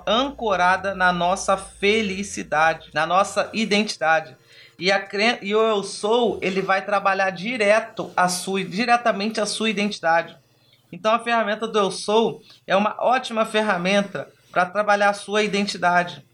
ancorada 0.07 0.95
na 0.95 1.13
nossa 1.13 1.59
felicidade, 1.59 2.89
na 2.95 3.07
nossa 3.07 3.51
identidade. 3.53 4.35
E, 4.79 4.91
a, 4.91 5.07
e 5.43 5.55
o 5.55 5.61
eu 5.61 5.85
sou, 5.85 6.39
ele 6.41 6.63
vai 6.63 6.83
trabalhar 6.87 7.29
direto 7.29 8.11
a 8.17 8.31
sua, 8.31 8.65
diretamente 8.65 9.43
a 9.43 9.45
sua 9.45 9.69
identidade. 9.69 10.35
Então 10.91 11.13
a 11.13 11.19
ferramenta 11.19 11.69
do 11.69 11.79
eu 11.79 11.91
sou 11.91 12.41
é 12.67 12.75
uma 12.75 12.97
ótima 12.99 13.45
ferramenta 13.45 14.27
para 14.51 14.65
trabalhar 14.65 15.11
a 15.11 15.15
sua 15.15 15.43
identidade, 15.43 16.25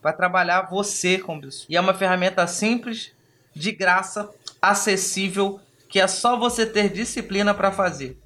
para 0.00 0.14
trabalhar 0.14 0.70
você 0.70 1.18
com 1.18 1.38
isso. 1.40 1.66
E 1.68 1.76
é 1.76 1.80
uma 1.82 1.92
ferramenta 1.92 2.46
simples, 2.46 3.12
de 3.54 3.72
graça, 3.72 4.30
acessível, 4.60 5.60
que 5.86 6.00
é 6.00 6.06
só 6.06 6.34
você 6.38 6.64
ter 6.64 6.88
disciplina 6.88 7.52
para 7.52 7.70
fazer. 7.70 8.18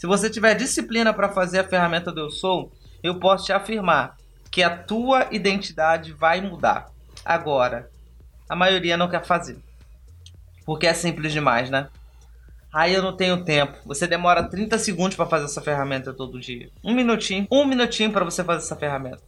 Se 0.00 0.06
você 0.06 0.30
tiver 0.30 0.54
disciplina 0.54 1.12
para 1.12 1.28
fazer 1.28 1.58
a 1.58 1.68
ferramenta 1.68 2.10
do 2.10 2.20
Eu 2.22 2.30
Sou, 2.30 2.72
eu 3.02 3.20
posso 3.20 3.44
te 3.44 3.52
afirmar 3.52 4.16
que 4.50 4.62
a 4.62 4.74
tua 4.74 5.26
identidade 5.30 6.14
vai 6.14 6.40
mudar. 6.40 6.86
Agora, 7.22 7.90
a 8.48 8.56
maioria 8.56 8.96
não 8.96 9.10
quer 9.10 9.22
fazer. 9.22 9.58
Porque 10.64 10.86
é 10.86 10.94
simples 10.94 11.34
demais, 11.34 11.68
né? 11.68 11.90
Aí 12.72 12.94
eu 12.94 13.02
não 13.02 13.14
tenho 13.14 13.44
tempo. 13.44 13.76
Você 13.84 14.06
demora 14.06 14.48
30 14.48 14.78
segundos 14.78 15.18
para 15.18 15.26
fazer 15.26 15.44
essa 15.44 15.60
ferramenta 15.60 16.14
todo 16.14 16.40
dia. 16.40 16.70
Um 16.82 16.94
minutinho, 16.94 17.46
um 17.52 17.66
minutinho 17.66 18.10
para 18.10 18.24
você 18.24 18.42
fazer 18.42 18.64
essa 18.64 18.76
ferramenta. 18.76 19.20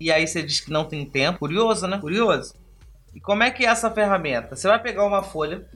E 0.00 0.10
aí 0.10 0.26
você 0.26 0.42
diz 0.42 0.60
que 0.60 0.72
não 0.72 0.86
tem 0.86 1.04
tempo. 1.04 1.40
Curioso, 1.40 1.86
né? 1.86 1.98
Curioso. 1.98 2.54
E 3.14 3.20
como 3.20 3.42
é 3.42 3.50
que 3.50 3.66
é 3.66 3.68
essa 3.68 3.90
ferramenta? 3.90 4.56
Você 4.56 4.66
vai 4.66 4.80
pegar 4.80 5.04
uma 5.04 5.22
folha, 5.22 5.68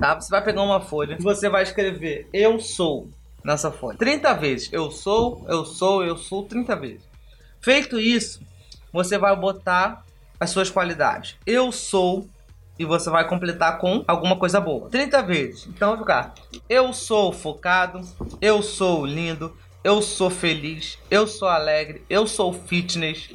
tá? 0.00 0.20
Você 0.20 0.30
vai 0.30 0.42
pegar 0.42 0.62
uma 0.62 0.80
folha 0.80 1.16
e 1.16 1.22
você 1.22 1.48
vai 1.48 1.62
escrever 1.62 2.28
eu 2.32 2.58
sou 2.58 3.08
nessa 3.48 3.72
folha. 3.72 3.96
30 3.96 4.34
vezes. 4.34 4.68
Eu 4.70 4.90
sou, 4.90 5.44
eu 5.48 5.64
sou, 5.64 6.04
eu 6.04 6.18
sou 6.18 6.44
30 6.44 6.76
vezes. 6.76 7.08
Feito 7.60 7.98
isso, 7.98 8.40
você 8.92 9.16
vai 9.16 9.34
botar 9.34 10.04
as 10.38 10.50
suas 10.50 10.70
qualidades. 10.70 11.36
Eu 11.46 11.72
sou 11.72 12.28
e 12.78 12.84
você 12.84 13.08
vai 13.08 13.26
completar 13.26 13.78
com 13.78 14.04
alguma 14.06 14.36
coisa 14.36 14.60
boa. 14.60 14.90
30 14.90 15.22
vezes. 15.22 15.66
Então 15.66 15.90
vai 15.90 15.98
ficar: 15.98 16.34
Eu 16.68 16.92
sou 16.92 17.32
focado, 17.32 18.02
eu 18.40 18.62
sou 18.62 19.06
lindo, 19.06 19.56
eu 19.82 20.02
sou 20.02 20.28
feliz, 20.28 20.98
eu 21.10 21.26
sou 21.26 21.48
alegre, 21.48 22.04
eu 22.08 22.26
sou 22.26 22.52
fitness, 22.52 23.30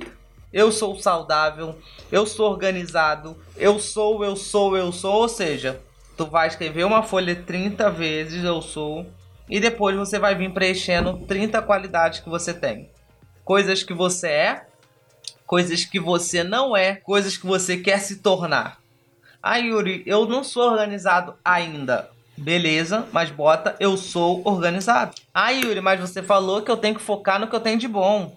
eu 0.54 0.72
sou 0.72 0.96
saudável, 0.96 1.76
eu 2.12 2.28
sou 2.28 2.52
organizado, 2.52 3.36
eu 3.58 3.80
sou, 3.80 4.24
eu 4.24 4.36
sou, 4.36 4.78
eu 4.78 4.92
sou. 4.92 5.14
Ou 5.14 5.28
seja, 5.28 5.82
tu 6.16 6.28
vai 6.28 6.48
escrever 6.48 6.86
uma 6.86 7.02
folha 7.02 7.36
30 7.36 7.90
vezes 7.90 8.44
eu 8.44 8.62
sou 8.62 9.08
e 9.50 9.60
depois 9.60 9.96
você 9.96 10.18
vai 10.18 10.36
vir 10.36 10.54
preenchendo 10.54 11.18
30 11.28 11.62
qualidades 11.62 12.20
que 12.20 12.30
você 12.30 12.54
tem. 12.54 12.90
Coisas 13.44 13.84
que 13.84 13.94
você 13.94 14.28
é, 14.28 14.66
coisas 15.46 15.86
que 15.86 16.00
você 16.00 16.44
não 16.44 16.76
é, 16.76 16.96
coisas 16.96 17.38
que 17.38 17.46
você 17.46 17.78
quer 17.78 18.00
se 18.00 18.18
tornar. 18.18 18.80
Ah, 19.42 19.58
Yuri, 19.58 20.04
eu 20.06 20.26
não 20.26 20.44
sou 20.44 20.72
organizado 20.72 21.36
ainda. 21.44 22.10
Beleza, 22.36 23.08
mas 23.12 23.30
bota 23.30 23.76
eu 23.80 23.96
sou 23.98 24.42
organizado. 24.46 25.14
Ah, 25.34 25.52
Yuri, 25.52 25.82
mas 25.82 26.00
você 26.00 26.24
falou 26.24 26.62
que 26.62 26.72
eu 26.72 26.78
tenho 26.78 26.96
que 26.96 27.02
focar 27.02 27.40
no 27.40 27.48
que 27.48 27.56
eu 27.56 27.60
tenho 27.60 27.78
de 27.78 27.88
bom. 27.88 28.36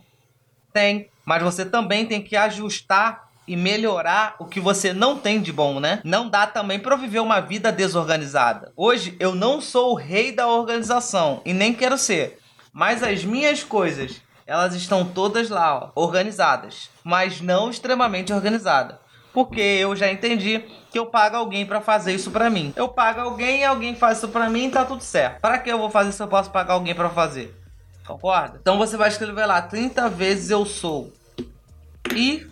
Tem, 0.73 1.09
mas 1.25 1.43
você 1.43 1.65
também 1.65 2.05
tem 2.05 2.21
que 2.21 2.37
ajustar 2.37 3.26
e 3.47 3.57
melhorar 3.57 4.37
o 4.39 4.45
que 4.45 4.61
você 4.61 4.93
não 4.93 5.19
tem 5.19 5.41
de 5.41 5.53
bom, 5.53 5.81
né? 5.81 6.01
Não 6.05 6.29
dá 6.29 6.47
também 6.47 6.79
para 6.79 6.97
viver 6.97 7.21
uma 7.21 7.41
vida 7.41 7.71
desorganizada. 7.71 8.73
Hoje 8.77 9.17
eu 9.21 9.35
não 9.35 9.61
sou 9.61 9.93
o 9.93 9.97
rei 9.97 10.33
da 10.33 10.47
organização 10.47 11.41
e 11.45 11.53
nem 11.53 11.73
quero 11.73 11.97
ser, 11.97 12.39
mas 12.73 13.03
as 13.03 13.25
minhas 13.25 13.63
coisas, 13.63 14.21
elas 14.47 14.75
estão 14.75 15.05
todas 15.05 15.49
lá, 15.49 15.93
ó, 15.95 16.01
organizadas, 16.01 16.91
mas 17.05 17.41
não 17.41 17.71
extremamente 17.71 18.33
organizadas 18.33 18.97
porque 19.37 19.61
eu 19.61 19.95
já 19.95 20.11
entendi 20.11 20.65
que 20.91 20.99
eu 20.99 21.05
pago 21.05 21.37
alguém 21.37 21.67
para 21.67 21.79
fazer 21.79 22.15
isso 22.15 22.31
para 22.31 22.49
mim. 22.49 22.73
Eu 22.75 22.89
pago 22.89 23.21
alguém, 23.21 23.67
alguém 23.67 23.95
faz 23.95 24.17
isso 24.17 24.29
para 24.29 24.49
mim 24.49 24.71
tá 24.71 24.83
tudo 24.83 25.03
certo. 25.03 25.43
Para 25.43 25.59
que 25.59 25.71
eu 25.71 25.77
vou 25.77 25.91
fazer 25.91 26.11
se 26.13 26.23
eu 26.23 26.27
posso 26.27 26.51
pagar 26.51 26.73
alguém 26.73 26.95
para 26.95 27.11
fazer? 27.11 27.55
Concorda? 28.07 28.59
Então 28.59 28.79
você 28.79 28.97
vai 28.97 29.11
escrever 29.11 29.45
lá 29.45 29.61
30 29.61 30.09
vezes 30.09 30.49
eu 30.49 30.65
sou. 30.65 31.13
E 32.15 32.47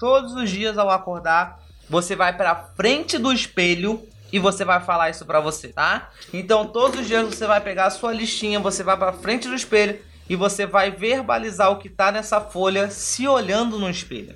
todos 0.00 0.32
os 0.32 0.50
dias 0.50 0.78
ao 0.78 0.90
acordar, 0.90 1.60
você 1.88 2.16
vai 2.16 2.34
para 2.34 2.54
frente 2.54 3.18
do 3.18 3.30
espelho 3.32 4.02
e 4.32 4.38
você 4.38 4.64
vai 4.64 4.80
falar 4.80 5.10
isso 5.10 5.26
pra 5.26 5.40
você, 5.40 5.68
tá? 5.68 6.10
Então 6.32 6.66
todos 6.66 7.00
os 7.00 7.06
dias 7.06 7.22
você 7.26 7.46
vai 7.46 7.60
pegar 7.60 7.86
a 7.86 7.90
sua 7.90 8.12
listinha, 8.12 8.58
você 8.58 8.82
vai 8.82 8.96
pra 8.96 9.12
frente 9.12 9.46
do 9.46 9.54
espelho 9.54 10.00
e 10.28 10.34
você 10.34 10.64
vai 10.64 10.90
verbalizar 10.90 11.70
o 11.70 11.78
que 11.78 11.90
tá 11.90 12.10
nessa 12.10 12.40
folha 12.40 12.90
se 12.90 13.28
olhando 13.28 13.78
no 13.78 13.90
espelho. 13.90 14.34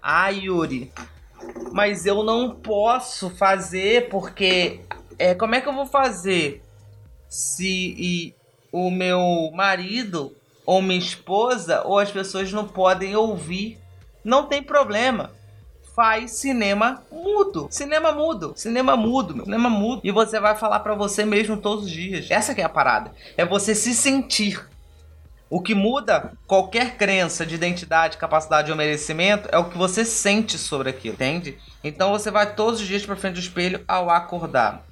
Ah, 0.00 0.28
Yuri, 0.28 0.92
mas 1.72 2.06
eu 2.06 2.22
não 2.22 2.54
posso 2.54 3.28
fazer 3.30 4.08
porque 4.08 4.82
é, 5.18 5.34
como 5.34 5.54
é 5.54 5.60
que 5.60 5.68
eu 5.68 5.74
vou 5.74 5.86
fazer 5.86 6.62
se 7.28 8.34
o 8.70 8.90
meu 8.90 9.50
marido 9.54 10.36
ou 10.64 10.80
minha 10.80 10.98
esposa 10.98 11.82
ou 11.84 11.98
as 11.98 12.10
pessoas 12.10 12.52
não 12.52 12.68
podem 12.68 13.16
ouvir? 13.16 13.81
Não 14.24 14.46
tem 14.46 14.62
problema 14.62 15.30
faz 15.94 16.32
cinema 16.32 17.02
mudo. 17.10 17.68
Cinema 17.70 18.12
mudo. 18.12 18.52
Cinema 18.56 18.96
mudo, 18.96 19.34
meu. 19.34 19.44
Cinema 19.44 19.70
mudo. 19.70 20.00
E 20.04 20.10
você 20.10 20.40
vai 20.40 20.56
falar 20.56 20.80
para 20.80 20.94
você 20.94 21.24
mesmo 21.24 21.56
todos 21.56 21.84
os 21.84 21.90
dias. 21.90 22.30
Essa 22.30 22.54
que 22.54 22.60
é 22.60 22.64
a 22.64 22.68
parada. 22.68 23.12
É 23.36 23.44
você 23.44 23.74
se 23.74 23.94
sentir. 23.94 24.66
O 25.50 25.60
que 25.60 25.74
muda 25.74 26.32
qualquer 26.46 26.96
crença 26.96 27.44
de 27.44 27.54
identidade, 27.54 28.16
capacidade 28.16 28.70
ou 28.70 28.76
merecimento 28.76 29.50
é 29.52 29.58
o 29.58 29.68
que 29.68 29.76
você 29.76 30.02
sente 30.02 30.56
sobre 30.56 30.88
aquilo, 30.88 31.12
entende? 31.12 31.58
Então 31.84 32.10
você 32.10 32.30
vai 32.30 32.54
todos 32.54 32.80
os 32.80 32.86
dias 32.86 33.04
para 33.04 33.16
frente 33.16 33.34
do 33.34 33.40
espelho 33.40 33.84
ao 33.86 34.08
acordar. 34.08 34.82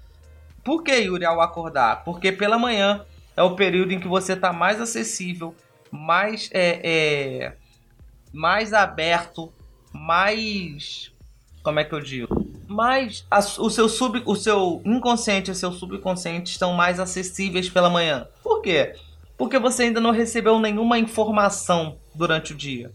Por 0.62 0.82
que, 0.82 0.92
Yuri, 0.92 1.24
ao 1.24 1.40
acordar? 1.40 2.04
Porque 2.04 2.30
pela 2.30 2.58
manhã 2.58 3.06
é 3.34 3.42
o 3.42 3.56
período 3.56 3.92
em 3.92 4.00
que 4.00 4.06
você 4.06 4.34
está 4.34 4.52
mais 4.52 4.78
acessível, 4.82 5.54
mais, 5.90 6.50
é, 6.52 6.80
é, 6.84 7.52
mais 8.32 8.72
aberto 8.72 9.52
mais. 9.92 11.12
Como 11.62 11.78
é 11.78 11.84
que 11.84 11.92
eu 11.92 12.00
digo? 12.00 12.46
Mais. 12.66 13.26
A, 13.30 13.38
o, 13.38 13.70
seu 13.70 13.88
sub, 13.88 14.22
o 14.24 14.36
seu 14.36 14.80
inconsciente 14.84 15.50
e 15.50 15.52
o 15.52 15.56
seu 15.56 15.72
subconsciente 15.72 16.50
estão 16.50 16.72
mais 16.72 16.98
acessíveis 16.98 17.68
pela 17.68 17.90
manhã. 17.90 18.26
Por 18.42 18.62
quê? 18.62 18.94
Porque 19.36 19.58
você 19.58 19.84
ainda 19.84 20.00
não 20.00 20.10
recebeu 20.10 20.58
nenhuma 20.58 20.98
informação 20.98 21.98
durante 22.14 22.52
o 22.52 22.56
dia. 22.56 22.92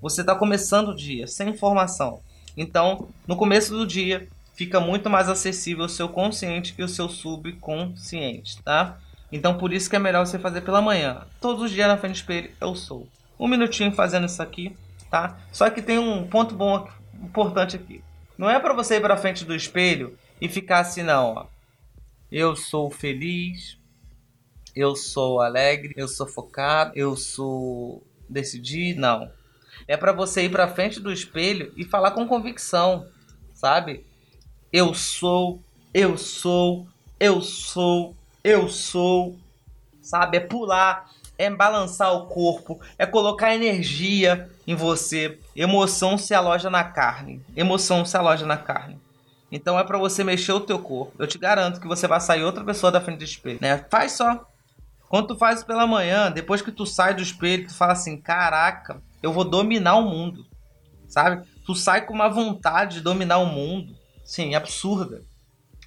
Você 0.00 0.22
está 0.22 0.34
começando 0.34 0.88
o 0.88 0.96
dia 0.96 1.26
sem 1.26 1.50
informação. 1.50 2.20
Então, 2.56 3.08
no 3.26 3.36
começo 3.36 3.72
do 3.72 3.86
dia, 3.86 4.28
fica 4.54 4.80
muito 4.80 5.08
mais 5.08 5.28
acessível 5.28 5.84
o 5.84 5.88
seu 5.88 6.08
consciente 6.08 6.74
e 6.76 6.82
o 6.82 6.88
seu 6.88 7.08
subconsciente, 7.08 8.60
tá? 8.62 8.98
Então, 9.30 9.56
por 9.56 9.72
isso 9.72 9.88
que 9.88 9.96
é 9.96 9.98
melhor 9.98 10.26
você 10.26 10.38
fazer 10.38 10.60
pela 10.60 10.82
manhã. 10.82 11.22
Todos 11.40 11.62
os 11.62 11.70
dias 11.70 11.88
na 11.88 11.96
frente 11.96 12.14
do 12.14 12.16
espelho, 12.16 12.50
eu 12.60 12.74
sou. 12.74 13.08
Um 13.42 13.48
minutinho 13.48 13.92
fazendo 13.92 14.26
isso 14.26 14.42
aqui 14.42 14.76
tá? 15.12 15.38
Só 15.52 15.68
que 15.68 15.82
tem 15.82 15.98
um 15.98 16.26
ponto 16.26 16.54
bom 16.54 16.88
importante 17.22 17.76
aqui. 17.76 18.02
Não 18.38 18.48
é 18.48 18.58
para 18.58 18.72
você 18.72 18.96
ir 18.96 19.02
para 19.02 19.14
frente 19.14 19.44
do 19.44 19.54
espelho 19.54 20.18
e 20.40 20.48
ficar 20.48 20.78
assim 20.80 21.02
não, 21.02 21.34
ó. 21.34 21.46
Eu 22.30 22.56
sou 22.56 22.90
feliz, 22.90 23.76
eu 24.74 24.96
sou 24.96 25.42
alegre, 25.42 25.92
eu 25.98 26.08
sou 26.08 26.26
focado, 26.26 26.92
eu 26.96 27.14
sou 27.14 28.02
decidido, 28.26 29.02
não. 29.02 29.30
É 29.86 29.98
para 29.98 30.12
você 30.12 30.44
ir 30.44 30.50
para 30.50 30.66
frente 30.66 30.98
do 30.98 31.12
espelho 31.12 31.70
e 31.76 31.84
falar 31.84 32.12
com 32.12 32.26
convicção, 32.26 33.06
sabe? 33.52 34.06
Eu 34.72 34.94
sou, 34.94 35.62
eu 35.92 36.16
sou, 36.16 36.88
eu 37.20 37.42
sou, 37.42 38.16
eu 38.42 38.66
sou, 38.70 39.38
sabe? 40.00 40.38
É 40.38 40.40
pular 40.40 41.10
é 41.38 41.50
balançar 41.50 42.12
o 42.14 42.26
corpo, 42.26 42.80
é 42.98 43.06
colocar 43.06 43.54
energia 43.54 44.50
em 44.66 44.74
você. 44.74 45.38
Emoção 45.56 46.16
se 46.16 46.34
aloja 46.34 46.70
na 46.70 46.84
carne. 46.84 47.44
Emoção 47.56 48.04
se 48.04 48.16
aloja 48.16 48.46
na 48.46 48.56
carne. 48.56 49.00
Então 49.50 49.78
é 49.78 49.84
para 49.84 49.98
você 49.98 50.24
mexer 50.24 50.52
o 50.52 50.60
teu 50.60 50.78
corpo. 50.78 51.14
Eu 51.18 51.26
te 51.26 51.38
garanto 51.38 51.80
que 51.80 51.86
você 51.86 52.06
vai 52.06 52.20
sair 52.20 52.42
outra 52.42 52.64
pessoa 52.64 52.90
da 52.90 53.00
frente 53.00 53.18
do 53.18 53.24
espelho, 53.24 53.58
né? 53.60 53.84
Faz 53.90 54.12
só. 54.12 54.46
Quando 55.08 55.28
tu 55.28 55.36
faz 55.36 55.62
pela 55.62 55.86
manhã, 55.86 56.30
depois 56.30 56.62
que 56.62 56.72
tu 56.72 56.86
sai 56.86 57.14
do 57.14 57.20
espelho, 57.20 57.66
tu 57.66 57.74
fala 57.74 57.92
assim: 57.92 58.18
"Caraca, 58.18 59.02
eu 59.22 59.32
vou 59.32 59.44
dominar 59.44 59.96
o 59.96 60.08
mundo". 60.08 60.46
Sabe? 61.06 61.46
Tu 61.66 61.74
sai 61.74 62.06
com 62.06 62.14
uma 62.14 62.28
vontade 62.28 62.94
de 62.94 63.00
dominar 63.02 63.38
o 63.38 63.46
mundo, 63.46 63.94
sim, 64.24 64.54
absurda. 64.54 65.22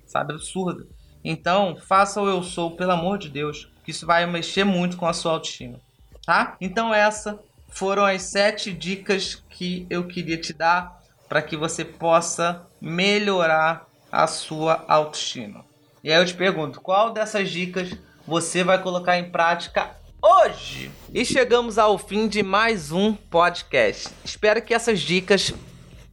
Sabe, 0.06 0.34
absurda. 0.34 0.86
Então, 1.26 1.76
faça 1.76 2.22
o 2.22 2.30
eu 2.30 2.42
sou, 2.44 2.72
pelo 2.72 2.92
amor 2.92 3.18
de 3.18 3.30
Deus 3.30 3.68
que 3.86 3.92
isso 3.92 4.06
vai 4.06 4.26
mexer 4.26 4.64
muito 4.64 4.98
com 4.98 5.06
a 5.06 5.14
sua 5.14 5.34
autoestima, 5.34 5.80
tá? 6.26 6.58
Então 6.60 6.92
essa 6.92 7.40
foram 7.70 8.04
as 8.04 8.24
sete 8.24 8.74
dicas 8.74 9.44
que 9.48 9.86
eu 9.90 10.08
queria 10.08 10.42
te 10.42 10.52
dar 10.52 11.00
para 11.30 11.42
que 11.42 11.56
você 11.56 11.86
possa 11.86 12.66
melhorar 12.82 13.86
a 14.12 14.26
sua 14.26 14.84
autoestima. 14.88 15.64
E 16.04 16.12
aí 16.12 16.20
eu 16.20 16.26
te 16.26 16.34
pergunto, 16.34 16.82
qual 16.82 17.14
dessas 17.14 17.50
dicas 17.50 17.96
você 18.26 18.64
vai 18.64 18.82
colocar 18.82 19.20
em 19.20 19.30
prática 19.30 19.96
hoje? 20.22 20.90
E 21.14 21.24
chegamos 21.24 21.78
ao 21.78 21.98
fim 21.98 22.28
de 22.28 22.42
mais 22.42 22.92
um 22.92 23.14
podcast. 23.14 24.10
Espero 24.24 24.62
que 24.64 24.74
essas 24.74 25.00
dicas 25.00 25.54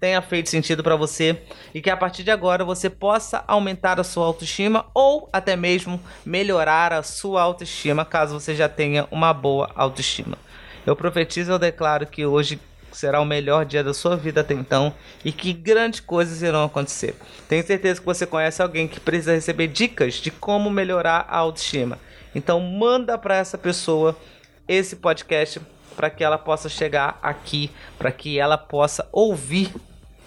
tenha 0.03 0.21
feito 0.21 0.51
sentido 0.51 0.83
para 0.83 0.97
você 0.97 1.39
e 1.73 1.81
que 1.81 1.89
a 1.89 1.97
partir 1.97 2.25
de 2.25 2.33
agora 2.33 2.65
você 2.65 2.91
possa 2.91 3.45
aumentar 3.47 4.01
a 4.01 4.05
sua 4.05 4.27
autoestima 4.27 4.87
ou 4.93 5.31
até 5.33 5.55
mesmo 5.55 6.03
melhorar 6.27 6.93
a 6.93 7.05
sua 7.05 7.41
autoestima 7.41 8.05
caso 8.05 8.41
você 8.41 8.53
já 8.53 8.69
tenha 8.69 9.07
uma 9.13 9.33
boa 9.33 9.71
autoestima. 9.77 10.37
Eu 10.85 10.97
profetizo 10.97 11.53
e 11.53 11.55
eu 11.55 11.59
declaro 11.59 12.05
que 12.05 12.27
hoje 12.27 12.59
será 12.91 13.21
o 13.21 13.25
melhor 13.25 13.65
dia 13.65 13.85
da 13.85 13.95
sua 13.95 14.17
vida 14.17 14.41
até 14.41 14.55
então 14.55 14.93
e 15.25 15.31
que 15.31 15.53
grandes 15.53 16.01
coisas 16.01 16.43
irão 16.43 16.65
acontecer. 16.65 17.15
Tenho 17.49 17.65
certeza 17.65 18.01
que 18.01 18.07
você 18.07 18.27
conhece 18.27 18.61
alguém 18.61 18.89
que 18.89 18.99
precisa 18.99 19.35
receber 19.35 19.69
dicas 19.69 20.15
de 20.15 20.33
como 20.33 20.69
melhorar 20.69 21.27
a 21.29 21.37
autoestima. 21.37 21.97
Então 22.35 22.59
manda 22.59 23.17
para 23.17 23.37
essa 23.37 23.57
pessoa 23.57 24.19
esse 24.67 24.97
podcast 24.97 25.61
para 25.95 26.11
que 26.11 26.25
ela 26.25 26.39
possa 26.39 26.69
chegar 26.69 27.21
aqui, 27.23 27.71
para 27.97 28.11
que 28.11 28.41
ela 28.41 28.59
possa 28.59 29.09
ouvir 29.13 29.71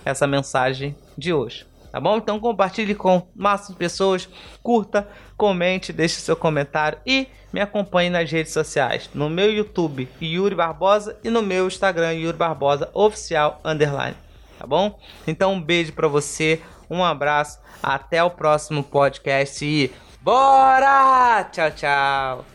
essa 0.06 0.28
mensagem 0.28 0.96
de 1.18 1.34
hoje. 1.34 1.66
Tá 1.92 2.00
bom? 2.00 2.18
Então 2.18 2.40
compartilhe 2.42 2.94
com 2.94 3.26
máximo 3.34 3.78
pessoas, 3.78 4.28
curta, 4.62 5.08
comente, 5.38 5.94
deixe 5.94 6.20
seu 6.20 6.36
comentário 6.36 7.00
e 7.06 7.26
me 7.54 7.62
acompanhe 7.62 8.10
nas 8.10 8.30
redes 8.30 8.52
sociais. 8.52 9.10
No 9.14 9.30
meu 9.30 9.50
YouTube, 9.50 10.10
Yuri 10.22 10.56
Barbosa, 10.56 11.18
e 11.24 11.30
no 11.30 11.42
meu 11.42 11.68
Instagram, 11.68 12.12
Yuri 12.12 12.38
Barbosa 12.38 12.90
Oficial 12.94 13.62
Underline. 13.64 14.18
Tá 14.60 14.68
bom? 14.68 15.00
Então 15.26 15.54
um 15.54 15.62
beijo 15.62 15.94
para 15.94 16.10
você, 16.10 16.62
um 16.90 17.02
abraço, 17.02 17.60
até 17.82 18.22
o 18.22 18.30
próximo 18.30 18.84
podcast 18.84 19.64
e 19.64 19.90
bora! 20.22 21.46
Tchau, 21.46 21.72
tchau! 21.72 22.55